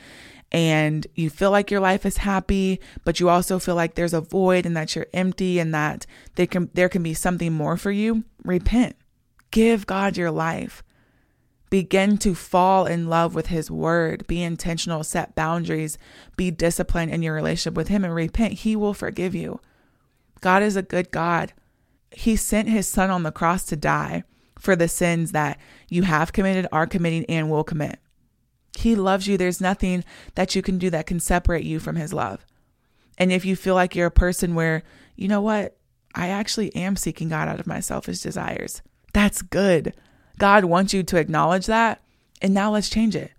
and 0.51 1.05
you 1.13 1.29
feel 1.29 1.51
like 1.51 1.69
your 1.69 1.79
life 1.79 2.05
is 2.05 2.17
happy, 2.17 2.79
but 3.03 3.19
you 3.19 3.29
also 3.29 3.59
feel 3.59 3.75
like 3.75 3.95
there's 3.95 4.13
a 4.13 4.21
void 4.21 4.65
and 4.65 4.75
that 4.75 4.95
you're 4.95 5.07
empty 5.13 5.59
and 5.59 5.73
that 5.73 6.05
there 6.35 6.47
can 6.47 6.69
there 6.73 6.89
can 6.89 7.03
be 7.03 7.13
something 7.13 7.53
more 7.53 7.77
for 7.77 7.91
you, 7.91 8.23
repent. 8.43 8.95
Give 9.51 9.85
God 9.85 10.17
your 10.17 10.31
life. 10.31 10.83
Begin 11.69 12.17
to 12.19 12.33
fall 12.33 12.87
in 12.87 13.09
love 13.09 13.35
with 13.35 13.47
his 13.47 13.69
word. 13.69 14.25
Be 14.25 14.41
intentional, 14.41 15.03
set 15.03 15.35
boundaries, 15.35 15.99
be 16.35 16.49
disciplined 16.49 17.11
in 17.11 17.21
your 17.21 17.35
relationship 17.35 17.75
with 17.75 17.89
him 17.89 18.03
and 18.03 18.13
repent. 18.13 18.53
He 18.53 18.75
will 18.75 18.95
forgive 18.95 19.35
you. 19.35 19.59
God 20.41 20.63
is 20.63 20.75
a 20.75 20.81
good 20.81 21.11
God. 21.11 21.53
He 22.11 22.35
sent 22.35 22.69
his 22.69 22.87
son 22.87 23.11
on 23.11 23.21
the 23.21 23.31
cross 23.31 23.65
to 23.65 23.75
die 23.75 24.23
for 24.57 24.75
the 24.75 24.87
sins 24.87 25.31
that 25.31 25.59
you 25.89 26.03
have 26.03 26.33
committed, 26.33 26.65
are 26.71 26.87
committing, 26.87 27.25
and 27.25 27.51
will 27.51 27.63
commit. 27.63 27.99
He 28.79 28.95
loves 28.95 29.27
you. 29.27 29.37
There's 29.37 29.59
nothing 29.59 30.05
that 30.35 30.55
you 30.55 30.61
can 30.61 30.77
do 30.77 30.89
that 30.89 31.05
can 31.05 31.19
separate 31.19 31.65
you 31.65 31.79
from 31.79 31.97
His 31.97 32.13
love. 32.13 32.45
And 33.17 33.29
if 33.29 33.43
you 33.43 33.57
feel 33.57 33.75
like 33.75 33.93
you're 33.93 34.07
a 34.07 34.11
person 34.11 34.55
where, 34.55 34.83
you 35.17 35.27
know 35.27 35.41
what, 35.41 35.75
I 36.15 36.29
actually 36.29 36.73
am 36.73 36.95
seeking 36.95 37.27
God 37.27 37.49
out 37.49 37.59
of 37.59 37.67
my 37.67 37.81
selfish 37.81 38.19
desires, 38.19 38.81
that's 39.11 39.41
good. 39.41 39.93
God 40.37 40.63
wants 40.63 40.93
you 40.93 41.03
to 41.03 41.17
acknowledge 41.17 41.65
that. 41.65 42.01
And 42.41 42.53
now 42.53 42.71
let's 42.71 42.89
change 42.89 43.17
it. 43.17 43.33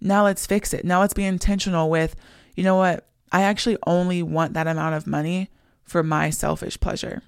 Now 0.00 0.24
let's 0.24 0.46
fix 0.46 0.72
it. 0.72 0.86
Now 0.86 1.00
let's 1.00 1.12
be 1.12 1.24
intentional 1.24 1.90
with, 1.90 2.16
you 2.56 2.64
know 2.64 2.76
what, 2.76 3.06
I 3.30 3.42
actually 3.42 3.76
only 3.86 4.22
want 4.22 4.54
that 4.54 4.66
amount 4.66 4.94
of 4.94 5.06
money 5.06 5.50
for 5.84 6.02
my 6.02 6.30
selfish 6.30 6.80
pleasure. 6.80 7.20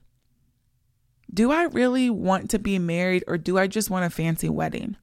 Do 1.32 1.52
I 1.52 1.64
really 1.64 2.08
want 2.08 2.48
to 2.50 2.58
be 2.58 2.78
married 2.78 3.24
or 3.26 3.36
do 3.36 3.58
I 3.58 3.66
just 3.66 3.90
want 3.90 4.06
a 4.06 4.10
fancy 4.10 4.48
wedding? 4.48 4.96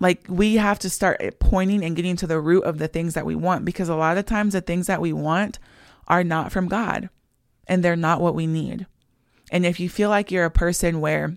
Like 0.00 0.24
we 0.28 0.56
have 0.56 0.78
to 0.80 0.90
start 0.90 1.22
pointing 1.38 1.84
and 1.84 1.96
getting 1.96 2.16
to 2.16 2.26
the 2.26 2.40
root 2.40 2.64
of 2.64 2.78
the 2.78 2.88
things 2.88 3.14
that 3.14 3.26
we 3.26 3.34
want 3.34 3.64
because 3.64 3.88
a 3.88 3.94
lot 3.94 4.18
of 4.18 4.26
times 4.26 4.52
the 4.52 4.60
things 4.60 4.86
that 4.86 5.00
we 5.00 5.12
want 5.12 5.58
are 6.08 6.24
not 6.24 6.52
from 6.52 6.68
God 6.68 7.08
and 7.66 7.82
they're 7.82 7.96
not 7.96 8.20
what 8.20 8.34
we 8.34 8.46
need. 8.46 8.86
And 9.50 9.64
if 9.64 9.78
you 9.78 9.88
feel 9.88 10.10
like 10.10 10.30
you're 10.30 10.44
a 10.44 10.50
person 10.50 11.00
where 11.00 11.36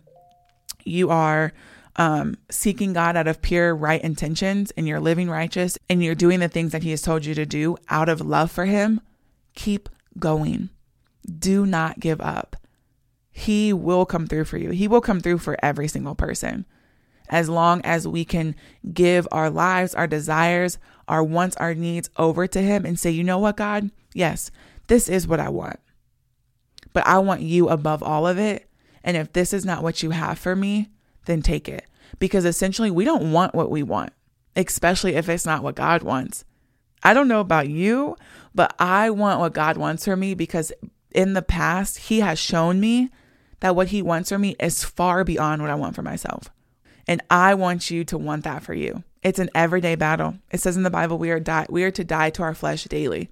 you 0.83 1.09
are 1.09 1.53
um, 1.97 2.37
seeking 2.49 2.93
God 2.93 3.15
out 3.15 3.27
of 3.27 3.41
pure 3.41 3.75
right 3.75 4.01
intentions 4.01 4.71
and 4.71 4.87
you're 4.87 4.99
living 4.99 5.29
righteous 5.29 5.77
and 5.89 6.03
you're 6.03 6.15
doing 6.15 6.39
the 6.39 6.47
things 6.47 6.71
that 6.71 6.83
He 6.83 6.91
has 6.91 7.01
told 7.01 7.25
you 7.25 7.33
to 7.35 7.45
do 7.45 7.77
out 7.89 8.09
of 8.09 8.21
love 8.21 8.51
for 8.51 8.65
Him, 8.65 9.01
keep 9.55 9.89
going. 10.17 10.69
Do 11.39 11.65
not 11.65 11.99
give 11.99 12.21
up. 12.21 12.55
He 13.31 13.73
will 13.73 14.05
come 14.05 14.27
through 14.27 14.45
for 14.45 14.57
you. 14.57 14.71
He 14.71 14.87
will 14.87 15.01
come 15.01 15.19
through 15.19 15.39
for 15.39 15.57
every 15.61 15.87
single 15.87 16.15
person 16.15 16.65
as 17.29 17.49
long 17.49 17.81
as 17.81 18.07
we 18.07 18.25
can 18.25 18.55
give 18.93 19.27
our 19.31 19.49
lives, 19.49 19.93
our 19.95 20.07
desires, 20.07 20.77
our 21.07 21.23
wants, 21.23 21.55
our 21.57 21.73
needs 21.73 22.09
over 22.17 22.47
to 22.47 22.61
Him 22.61 22.85
and 22.85 22.99
say, 22.99 23.11
you 23.11 23.23
know 23.23 23.39
what, 23.39 23.57
God? 23.57 23.91
Yes, 24.13 24.51
this 24.87 25.09
is 25.09 25.27
what 25.27 25.39
I 25.39 25.49
want. 25.49 25.79
But 26.93 27.05
I 27.05 27.19
want 27.19 27.41
you 27.41 27.69
above 27.69 28.01
all 28.01 28.27
of 28.27 28.37
it. 28.37 28.69
And 29.03 29.15
if 29.15 29.33
this 29.33 29.53
is 29.53 29.65
not 29.65 29.83
what 29.83 30.03
you 30.03 30.11
have 30.11 30.39
for 30.39 30.55
me, 30.55 30.89
then 31.25 31.41
take 31.41 31.69
it. 31.69 31.85
Because 32.19 32.45
essentially, 32.45 32.89
we 32.89 33.05
don't 33.05 33.31
want 33.31 33.53
what 33.53 33.69
we 33.69 33.83
want, 33.83 34.13
especially 34.55 35.15
if 35.15 35.29
it's 35.29 35.45
not 35.45 35.63
what 35.63 35.75
God 35.75 36.03
wants. 36.03 36.45
I 37.03 37.13
don't 37.13 37.27
know 37.27 37.39
about 37.39 37.69
you, 37.69 38.17
but 38.55 38.75
I 38.79 39.09
want 39.11 39.39
what 39.39 39.53
God 39.53 39.77
wants 39.77 40.05
for 40.05 40.15
me 40.15 40.33
because 40.33 40.71
in 41.11 41.33
the 41.33 41.41
past, 41.41 41.97
He 41.99 42.21
has 42.21 42.39
shown 42.39 42.79
me 42.79 43.09
that 43.59 43.75
what 43.75 43.89
He 43.89 44.01
wants 44.01 44.29
for 44.29 44.39
me 44.39 44.55
is 44.59 44.83
far 44.83 45.23
beyond 45.23 45.61
what 45.61 45.71
I 45.71 45.75
want 45.75 45.95
for 45.95 46.01
myself. 46.01 46.49
And 47.07 47.21
I 47.29 47.53
want 47.53 47.89
you 47.89 48.03
to 48.05 48.17
want 48.17 48.43
that 48.43 48.63
for 48.63 48.73
you. 48.73 49.03
It's 49.23 49.39
an 49.39 49.49
everyday 49.55 49.95
battle. 49.95 50.35
It 50.51 50.59
says 50.59 50.77
in 50.77 50.83
the 50.83 50.89
Bible 50.89 51.17
we 51.17 51.31
are 51.31 51.41
we 51.69 51.83
are 51.83 51.91
to 51.91 52.03
die 52.03 52.29
to 52.31 52.43
our 52.43 52.53
flesh 52.53 52.83
daily. 52.85 53.29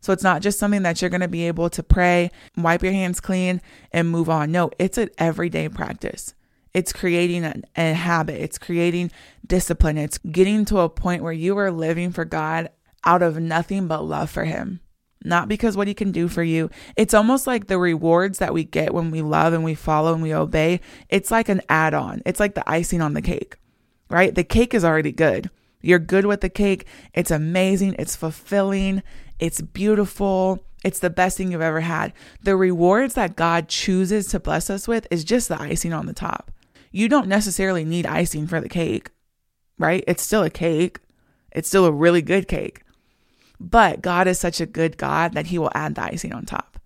So 0.00 0.12
it's 0.12 0.22
not 0.22 0.42
just 0.42 0.58
something 0.58 0.82
that 0.82 1.00
you're 1.00 1.10
going 1.10 1.20
to 1.20 1.28
be 1.28 1.48
able 1.48 1.68
to 1.70 1.82
pray, 1.82 2.30
wipe 2.56 2.82
your 2.82 2.92
hands 2.92 3.20
clean 3.20 3.60
and 3.92 4.10
move 4.10 4.28
on. 4.28 4.52
No, 4.52 4.70
it's 4.78 4.98
an 4.98 5.10
everyday 5.18 5.68
practice. 5.68 6.34
It's 6.72 6.92
creating 6.92 7.44
a, 7.44 7.54
a 7.76 7.92
habit. 7.94 8.40
It's 8.40 8.58
creating 8.58 9.10
discipline. 9.46 9.98
It's 9.98 10.18
getting 10.18 10.64
to 10.66 10.80
a 10.80 10.88
point 10.88 11.22
where 11.22 11.32
you 11.32 11.58
are 11.58 11.70
living 11.70 12.12
for 12.12 12.24
God 12.24 12.70
out 13.04 13.22
of 13.22 13.38
nothing 13.38 13.88
but 13.88 14.04
love 14.04 14.30
for 14.30 14.44
him 14.44 14.80
not 15.24 15.48
because 15.48 15.76
what 15.76 15.88
he 15.88 15.94
can 15.94 16.12
do 16.12 16.28
for 16.28 16.42
you. 16.42 16.70
It's 16.96 17.14
almost 17.14 17.46
like 17.46 17.66
the 17.66 17.78
rewards 17.78 18.38
that 18.38 18.54
we 18.54 18.64
get 18.64 18.94
when 18.94 19.10
we 19.10 19.22
love 19.22 19.52
and 19.52 19.64
we 19.64 19.74
follow 19.74 20.12
and 20.12 20.22
we 20.22 20.34
obey. 20.34 20.80
It's 21.08 21.30
like 21.30 21.48
an 21.48 21.62
add 21.68 21.94
on, 21.94 22.22
it's 22.24 22.40
like 22.40 22.54
the 22.54 22.68
icing 22.68 23.00
on 23.00 23.14
the 23.14 23.22
cake, 23.22 23.56
right? 24.10 24.34
The 24.34 24.44
cake 24.44 24.74
is 24.74 24.84
already 24.84 25.12
good. 25.12 25.50
You're 25.82 25.98
good 25.98 26.26
with 26.26 26.40
the 26.40 26.48
cake. 26.48 26.86
It's 27.14 27.30
amazing. 27.30 27.94
It's 27.98 28.16
fulfilling. 28.16 29.02
It's 29.38 29.60
beautiful. 29.60 30.64
It's 30.84 30.98
the 30.98 31.10
best 31.10 31.36
thing 31.36 31.52
you've 31.52 31.60
ever 31.60 31.80
had. 31.80 32.12
The 32.42 32.56
rewards 32.56 33.14
that 33.14 33.36
God 33.36 33.68
chooses 33.68 34.26
to 34.28 34.40
bless 34.40 34.70
us 34.70 34.88
with 34.88 35.06
is 35.10 35.24
just 35.24 35.48
the 35.48 35.60
icing 35.60 35.92
on 35.92 36.06
the 36.06 36.12
top. 36.12 36.50
You 36.90 37.08
don't 37.08 37.28
necessarily 37.28 37.84
need 37.84 38.06
icing 38.06 38.46
for 38.46 38.60
the 38.60 38.68
cake, 38.68 39.10
right? 39.78 40.02
It's 40.06 40.22
still 40.22 40.42
a 40.42 40.50
cake. 40.50 41.00
It's 41.52 41.68
still 41.68 41.86
a 41.86 41.92
really 41.92 42.22
good 42.22 42.48
cake. 42.48 42.82
But 43.58 44.02
God 44.02 44.26
is 44.28 44.38
such 44.38 44.60
a 44.60 44.66
good 44.66 44.96
God 44.96 45.34
that 45.34 45.46
He 45.46 45.58
will 45.58 45.70
add 45.74 45.94
the 45.94 46.02
icing 46.02 46.32
on 46.32 46.44
top. 46.44 46.78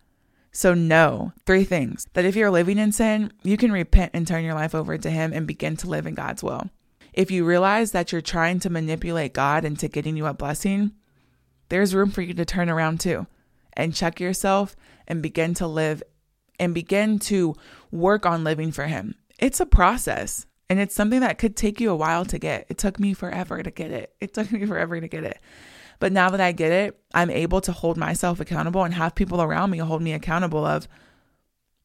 So, 0.53 0.75
know 0.75 1.33
three 1.47 1.65
things 1.65 2.07
that 2.15 2.25
if 2.25 2.35
you're 2.35 2.51
living 2.51 2.79
in 2.79 2.93
sin, 2.93 3.33
you 3.43 3.57
can 3.57 3.71
repent 3.71 4.13
and 4.15 4.27
turn 4.27 4.45
your 4.45 4.55
life 4.55 4.75
over 4.75 4.99
to 4.99 5.11
Him 5.11 5.33
and 5.33 5.47
begin 5.47 5.77
to 5.79 5.89
live 5.89 6.07
in 6.07 6.15
God's 6.15 6.43
will. 6.43 6.71
If 7.13 7.31
you 7.31 7.45
realize 7.45 7.93
that 7.93 8.13
you're 8.13 8.21
trying 8.21 8.61
to 8.61 8.71
manipulate 8.71 9.33
God 9.33 9.65
into 9.65 9.89
getting 9.89 10.17
you 10.17 10.27
a 10.27 10.35
blessing, 10.35 10.93
there's 11.69 11.95
room 11.95 12.11
for 12.11 12.23
you 12.23 12.35
to 12.35 12.45
turn 12.45 12.69
around 12.69 13.01
too 13.01 13.27
and 13.75 13.95
check 13.95 14.21
yourself 14.21 14.77
and 15.07 15.23
begin 15.23 15.55
to 15.55 15.67
live 15.67 16.03
and 16.59 16.75
begin 16.75 17.19
to 17.19 17.55
work 17.91 18.27
on 18.27 18.45
living 18.45 18.73
for 18.73 18.85
Him. 18.87 19.15
It's 19.39 19.61
a 19.61 19.67
process 19.67 20.47
and 20.69 20.79
it's 20.79 20.95
something 20.95 21.21
that 21.21 21.39
could 21.39 21.57
take 21.57 21.81
you 21.81 21.91
a 21.91 21.97
while 21.97 22.25
to 22.27 22.39
get. 22.39 22.67
It 22.69 22.79
took 22.79 23.01
me 23.01 23.15
forever 23.15 23.63
to 23.63 23.71
get 23.71 23.91
it. 23.91 24.15
It 24.21 24.35
took 24.35 24.53
me 24.53 24.67
forever 24.67 25.01
to 25.01 25.09
get 25.09 25.25
it. 25.25 25.39
But 26.01 26.13
now 26.13 26.31
that 26.31 26.41
I 26.41 26.51
get 26.53 26.73
it, 26.73 27.01
I'm 27.15 27.31
able 27.31 27.61
to 27.61 27.73
hold 27.73 27.97
myself 27.97 28.41
accountable 28.41 28.83
and 28.83 28.95
have 28.95 29.15
people 29.15 29.41
around 29.41 29.71
me 29.71 29.79
hold 29.79 30.03
me 30.03 30.13
accountable 30.13 30.65
of, 30.65 30.89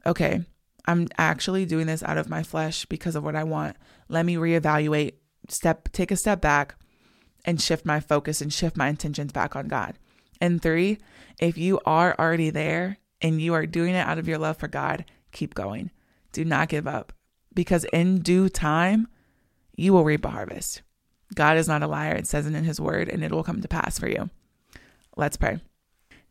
okay, 0.06 0.42
I'm 0.86 1.08
actually 1.18 1.66
doing 1.66 1.86
this 1.86 2.02
out 2.02 2.18
of 2.18 2.30
my 2.30 2.42
flesh 2.42 2.86
because 2.86 3.16
of 3.16 3.24
what 3.24 3.36
I 3.36 3.44
want. 3.44 3.76
Let 4.08 4.26
me 4.26 4.36
reevaluate, 4.36 5.16
step, 5.50 5.92
take 5.92 6.12
a 6.12 6.16
step 6.16 6.42
back 6.42 6.76
and 7.44 7.62
shift 7.62 7.86
my 7.86 8.00
focus 8.00 8.42
and 8.42 8.52
shift 8.52 8.78
my 8.78 8.88
intentions 8.88 9.34
back 9.34 9.56
on 9.56 9.68
God. 9.68 10.00
And 10.40 10.62
three, 10.62 10.98
if 11.40 11.58
you 11.58 11.80
are 11.86 12.16
already 12.18 12.50
there 12.50 12.98
and 13.22 13.42
you 13.42 13.54
are 13.54 13.66
doing 13.66 13.96
it 13.96 14.08
out 14.08 14.18
of 14.18 14.28
your 14.28 14.38
love 14.38 14.58
for 14.58 14.68
God, 14.68 15.06
keep 15.32 15.54
going. 15.54 15.92
Do 16.32 16.46
not 16.46 16.70
give 16.70 16.88
up 16.88 17.14
because 17.54 17.86
in 17.86 18.20
due 18.20 18.48
time, 18.48 19.08
you 19.76 19.92
will 19.92 20.06
reap 20.06 20.24
a 20.24 20.30
harvest. 20.30 20.84
God 21.34 21.58
is 21.58 21.68
not 21.68 21.84
a 21.84 21.88
liar. 21.88 22.14
It 22.14 22.28
says 22.28 22.46
it 22.46 22.56
in 22.56 22.64
his 22.64 22.80
word, 22.80 23.10
and 23.10 23.24
it 23.24 23.32
will 23.32 23.44
come 23.44 23.62
to 23.62 23.68
pass 23.68 23.98
for 23.98 24.08
you. 24.08 24.30
Let's 25.18 25.38
pray. 25.38 25.60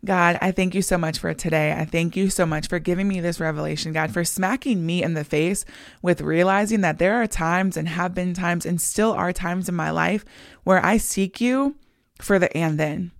God, 0.04 0.38
I 0.42 0.52
thank 0.52 0.74
you 0.74 0.83
so 0.83 0.98
much 0.98 1.18
for 1.18 1.33
today. 1.33 1.72
I 1.72 1.87
thank 1.87 2.14
you 2.14 2.28
so 2.28 2.44
much 2.44 2.68
for 2.68 2.78
giving 2.78 3.09
me 3.09 3.20
this 3.20 3.40
revelation, 3.40 3.94
God, 3.94 4.12
for 4.12 4.22
smacking 4.22 4.85
me 4.85 5.02
in 5.02 5.14
the 5.14 5.24
face 5.24 5.64
with 6.02 6.20
realizing 6.20 6.83
that 6.83 6.98
there 6.98 7.14
are 7.14 7.26
times 7.26 7.76
and 7.76 7.88
have 7.88 8.14
been 8.14 8.35
times 8.35 8.66
and 8.66 8.80
still 8.80 9.12
are 9.12 9.33
times 9.33 9.68
in 9.68 9.74
my 9.74 9.90
life 9.90 10.24
where 10.62 10.85
I 10.85 10.98
seek 10.98 11.40
you 11.40 11.76
for 12.20 12.38
the 12.38 12.54
and 12.54 12.78
then. 12.78 13.12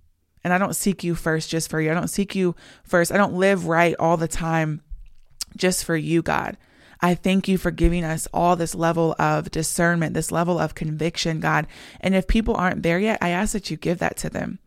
And 0.43 0.53
I 0.53 0.59
don't 0.59 0.75
seek 0.75 1.03
you 1.03 1.15
first 1.15 1.49
just 1.49 1.71
for 1.71 1.81
you. 1.81 1.89
I 1.89 1.95
don't 1.95 2.07
seek 2.07 2.35
you 2.35 2.55
first. 2.83 3.11
I 3.11 3.17
don't 3.17 3.33
live 3.33 3.65
right 3.65 3.95
all 3.97 4.15
the 4.15 4.27
time 4.27 4.81
just 5.57 5.85
for 5.85 5.95
you, 5.95 6.21
God. 6.21 6.55
I 7.05 7.13
thank 7.13 7.47
you 7.47 7.59
for 7.59 7.69
giving 7.69 8.03
us 8.03 8.27
all 8.33 8.55
this 8.55 8.73
level 8.73 9.13
of 9.19 9.51
discernment, 9.51 10.15
this 10.15 10.31
level 10.31 10.57
of 10.57 10.73
conviction, 10.73 11.39
God. 11.39 11.67
And 12.01 12.15
if 12.15 12.27
people 12.27 12.55
aren't 12.55 12.81
there 12.81 12.97
yet, 12.97 13.19
I 13.21 13.29
ask 13.29 13.53
that 13.53 13.69
you 13.69 13.77
give 13.77 13.99
that 13.99 14.17
to 14.17 14.29
them 14.29 14.57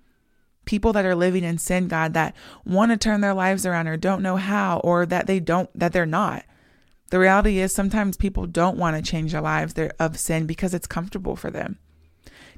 people 0.65 0.93
that 0.93 1.05
are 1.05 1.17
living 1.17 1.43
in 1.43 1.57
sin, 1.57 1.89
God, 1.89 2.13
that 2.13 2.37
want 2.65 2.93
to 2.93 2.97
turn 2.97 3.23
their 3.23 3.35
lives 3.35 3.65
around 3.65 3.89
or 3.89 3.97
don't 3.97 4.23
know 4.23 4.37
how 4.37 4.81
or 4.85 5.07
that 5.07 5.27
they 5.27 5.41
don't, 5.41 5.69
that 5.77 5.93
they're 5.93 6.07
not. 6.07 6.45
The 7.11 7.19
reality 7.19 7.59
is 7.59 7.75
sometimes 7.75 8.19
people 8.19 8.47
don't 8.47 8.77
want 8.77 8.95
to 8.95 9.11
change 9.11 9.33
their 9.33 9.41
lives 9.41 9.75
of 9.99 10.19
sin 10.19 10.47
because 10.47 10.75
it's 10.75 10.87
comfortable 10.87 11.35
for 11.35 11.51
them. 11.51 11.79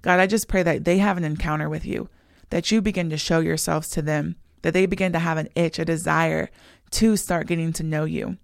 God, 0.03 0.19
I 0.19 0.27
just 0.27 0.49
pray 0.49 0.65
that 0.65 0.85
they 0.85 0.99
have 0.99 1.17
an 1.17 1.25
encounter 1.25 1.71
with 1.71 1.87
you, 1.87 2.11
that 2.51 2.71
you 2.73 2.83
begin 2.83 3.09
to 3.11 3.17
show 3.17 3.39
yourselves 3.39 3.89
to 3.91 4.03
them, 4.03 4.35
that 4.63 4.75
they 4.75 4.85
begin 4.87 5.13
to 5.13 5.21
have 5.21 5.39
an 5.39 5.49
itch, 5.55 5.79
a 5.79 5.85
desire 5.85 6.51
to 6.91 7.17
start 7.17 7.47
getting 7.47 7.73
to 7.75 7.85
know 7.85 8.05
you. 8.05 8.37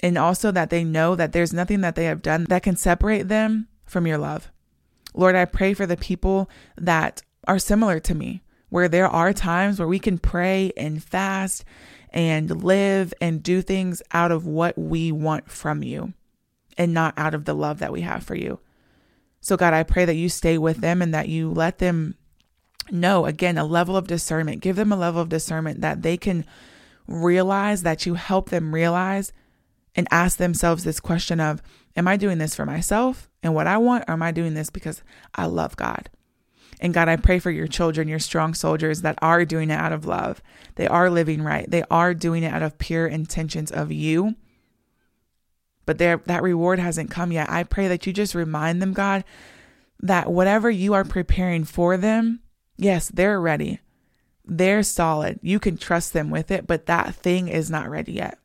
And 0.00 0.16
also 0.16 0.50
that 0.52 0.70
they 0.70 0.84
know 0.84 1.16
that 1.16 1.32
there's 1.32 1.52
nothing 1.52 1.80
that 1.80 1.94
they 1.94 2.04
have 2.04 2.22
done 2.22 2.44
that 2.48 2.62
can 2.62 2.76
separate 2.76 3.28
them 3.28 3.68
from 3.84 4.06
your 4.06 4.18
love. 4.18 4.50
Lord, 5.14 5.34
I 5.34 5.44
pray 5.44 5.74
for 5.74 5.86
the 5.86 5.96
people 5.96 6.48
that 6.76 7.22
are 7.46 7.58
similar 7.58 7.98
to 8.00 8.14
me, 8.14 8.42
where 8.68 8.88
there 8.88 9.08
are 9.08 9.32
times 9.32 9.78
where 9.78 9.88
we 9.88 9.98
can 9.98 10.18
pray 10.18 10.72
and 10.76 11.02
fast 11.02 11.64
and 12.10 12.62
live 12.62 13.12
and 13.20 13.42
do 13.42 13.62
things 13.62 14.02
out 14.12 14.30
of 14.30 14.46
what 14.46 14.78
we 14.78 15.10
want 15.10 15.50
from 15.50 15.82
you 15.82 16.12
and 16.76 16.94
not 16.94 17.14
out 17.16 17.34
of 17.34 17.44
the 17.44 17.54
love 17.54 17.80
that 17.80 17.92
we 17.92 18.02
have 18.02 18.22
for 18.22 18.34
you. 18.34 18.60
So, 19.40 19.56
God, 19.56 19.72
I 19.72 19.82
pray 19.82 20.04
that 20.04 20.14
you 20.14 20.28
stay 20.28 20.58
with 20.58 20.78
them 20.78 21.02
and 21.02 21.12
that 21.14 21.28
you 21.28 21.50
let 21.50 21.78
them 21.78 22.16
know, 22.90 23.26
again, 23.26 23.58
a 23.58 23.64
level 23.64 23.96
of 23.96 24.06
discernment. 24.06 24.60
Give 24.60 24.76
them 24.76 24.92
a 24.92 24.96
level 24.96 25.20
of 25.20 25.28
discernment 25.28 25.80
that 25.80 26.02
they 26.02 26.16
can 26.16 26.44
realize, 27.06 27.82
that 27.82 28.06
you 28.06 28.14
help 28.14 28.50
them 28.50 28.74
realize 28.74 29.32
and 29.98 30.06
ask 30.12 30.38
themselves 30.38 30.84
this 30.84 31.00
question 31.00 31.40
of, 31.40 31.60
Am 31.96 32.06
I 32.06 32.16
doing 32.16 32.38
this 32.38 32.54
for 32.54 32.64
myself 32.64 33.28
and 33.42 33.52
what 33.52 33.66
I 33.66 33.78
want, 33.78 34.04
or 34.06 34.12
am 34.12 34.22
I 34.22 34.30
doing 34.30 34.54
this 34.54 34.70
because 34.70 35.02
I 35.34 35.46
love 35.46 35.74
God? 35.74 36.08
And 36.78 36.94
God, 36.94 37.08
I 37.08 37.16
pray 37.16 37.40
for 37.40 37.50
your 37.50 37.66
children, 37.66 38.06
your 38.06 38.20
strong 38.20 38.54
soldiers 38.54 39.02
that 39.02 39.18
are 39.20 39.44
doing 39.44 39.70
it 39.70 39.74
out 39.74 39.90
of 39.90 40.06
love. 40.06 40.40
They 40.76 40.86
are 40.86 41.10
living 41.10 41.42
right. 41.42 41.68
They 41.68 41.82
are 41.90 42.14
doing 42.14 42.44
it 42.44 42.52
out 42.52 42.62
of 42.62 42.78
pure 42.78 43.08
intentions 43.08 43.72
of 43.72 43.90
you. 43.90 44.36
But 45.84 45.98
that 45.98 46.42
reward 46.44 46.78
hasn't 46.78 47.10
come 47.10 47.32
yet. 47.32 47.50
I 47.50 47.64
pray 47.64 47.88
that 47.88 48.06
you 48.06 48.12
just 48.12 48.36
remind 48.36 48.80
them, 48.80 48.92
God, 48.92 49.24
that 49.98 50.30
whatever 50.30 50.70
you 50.70 50.94
are 50.94 51.04
preparing 51.04 51.64
for 51.64 51.96
them, 51.96 52.38
yes, 52.76 53.08
they're 53.08 53.40
ready. 53.40 53.80
They're 54.44 54.84
solid. 54.84 55.40
You 55.42 55.58
can 55.58 55.76
trust 55.76 56.12
them 56.12 56.30
with 56.30 56.52
it, 56.52 56.68
but 56.68 56.86
that 56.86 57.16
thing 57.16 57.48
is 57.48 57.68
not 57.68 57.90
ready 57.90 58.12
yet. 58.12 58.38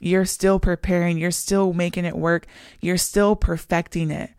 You're 0.00 0.24
still 0.24 0.60
preparing, 0.60 1.18
you're 1.18 1.30
still 1.30 1.72
making 1.72 2.04
it 2.04 2.16
work, 2.16 2.46
you're 2.80 2.96
still 2.96 3.34
perfecting 3.36 4.10
it, 4.10 4.30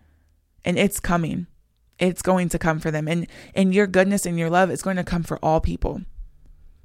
and 0.63 0.77
it's 0.77 0.99
coming. 0.99 1.47
It's 1.97 2.21
going 2.21 2.47
to 2.49 2.59
come 2.59 2.79
for 2.79 2.91
them. 2.91 3.07
And 3.07 3.27
and 3.53 3.73
your 3.73 3.87
goodness 3.87 4.25
and 4.25 4.39
your 4.39 4.49
love 4.49 4.71
is 4.71 4.81
going 4.81 4.95
to 4.95 5.03
come 5.03 5.23
for 5.23 5.37
all 5.43 5.59
people. 5.59 6.01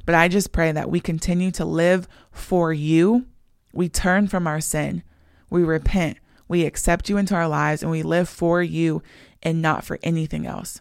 But 0.06 0.14
I 0.14 0.28
just 0.28 0.52
pray 0.52 0.72
that 0.72 0.90
we 0.90 1.00
continue 1.00 1.50
to 1.52 1.64
live 1.64 2.08
for 2.30 2.72
you. 2.72 3.26
We 3.72 3.88
turn 3.88 4.26
from 4.26 4.46
our 4.46 4.60
sin. 4.60 5.02
We 5.50 5.62
repent. 5.62 6.18
We 6.48 6.66
accept 6.66 7.08
you 7.08 7.16
into 7.16 7.34
our 7.34 7.48
lives 7.48 7.82
and 7.82 7.90
we 7.90 8.02
live 8.02 8.28
for 8.28 8.62
you 8.62 9.02
and 9.42 9.62
not 9.62 9.84
for 9.84 9.98
anything 10.02 10.46
else. 10.46 10.80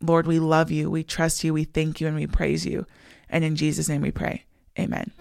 Lord, 0.00 0.26
we 0.26 0.38
love 0.38 0.70
you. 0.70 0.90
We 0.90 1.04
trust 1.04 1.44
you. 1.44 1.54
We 1.54 1.64
thank 1.64 2.00
you 2.00 2.06
and 2.06 2.16
we 2.16 2.26
praise 2.26 2.66
you. 2.66 2.86
And 3.28 3.44
in 3.44 3.56
Jesus' 3.56 3.88
name 3.88 4.02
we 4.02 4.10
pray. 4.10 4.44
Amen. 4.78 5.12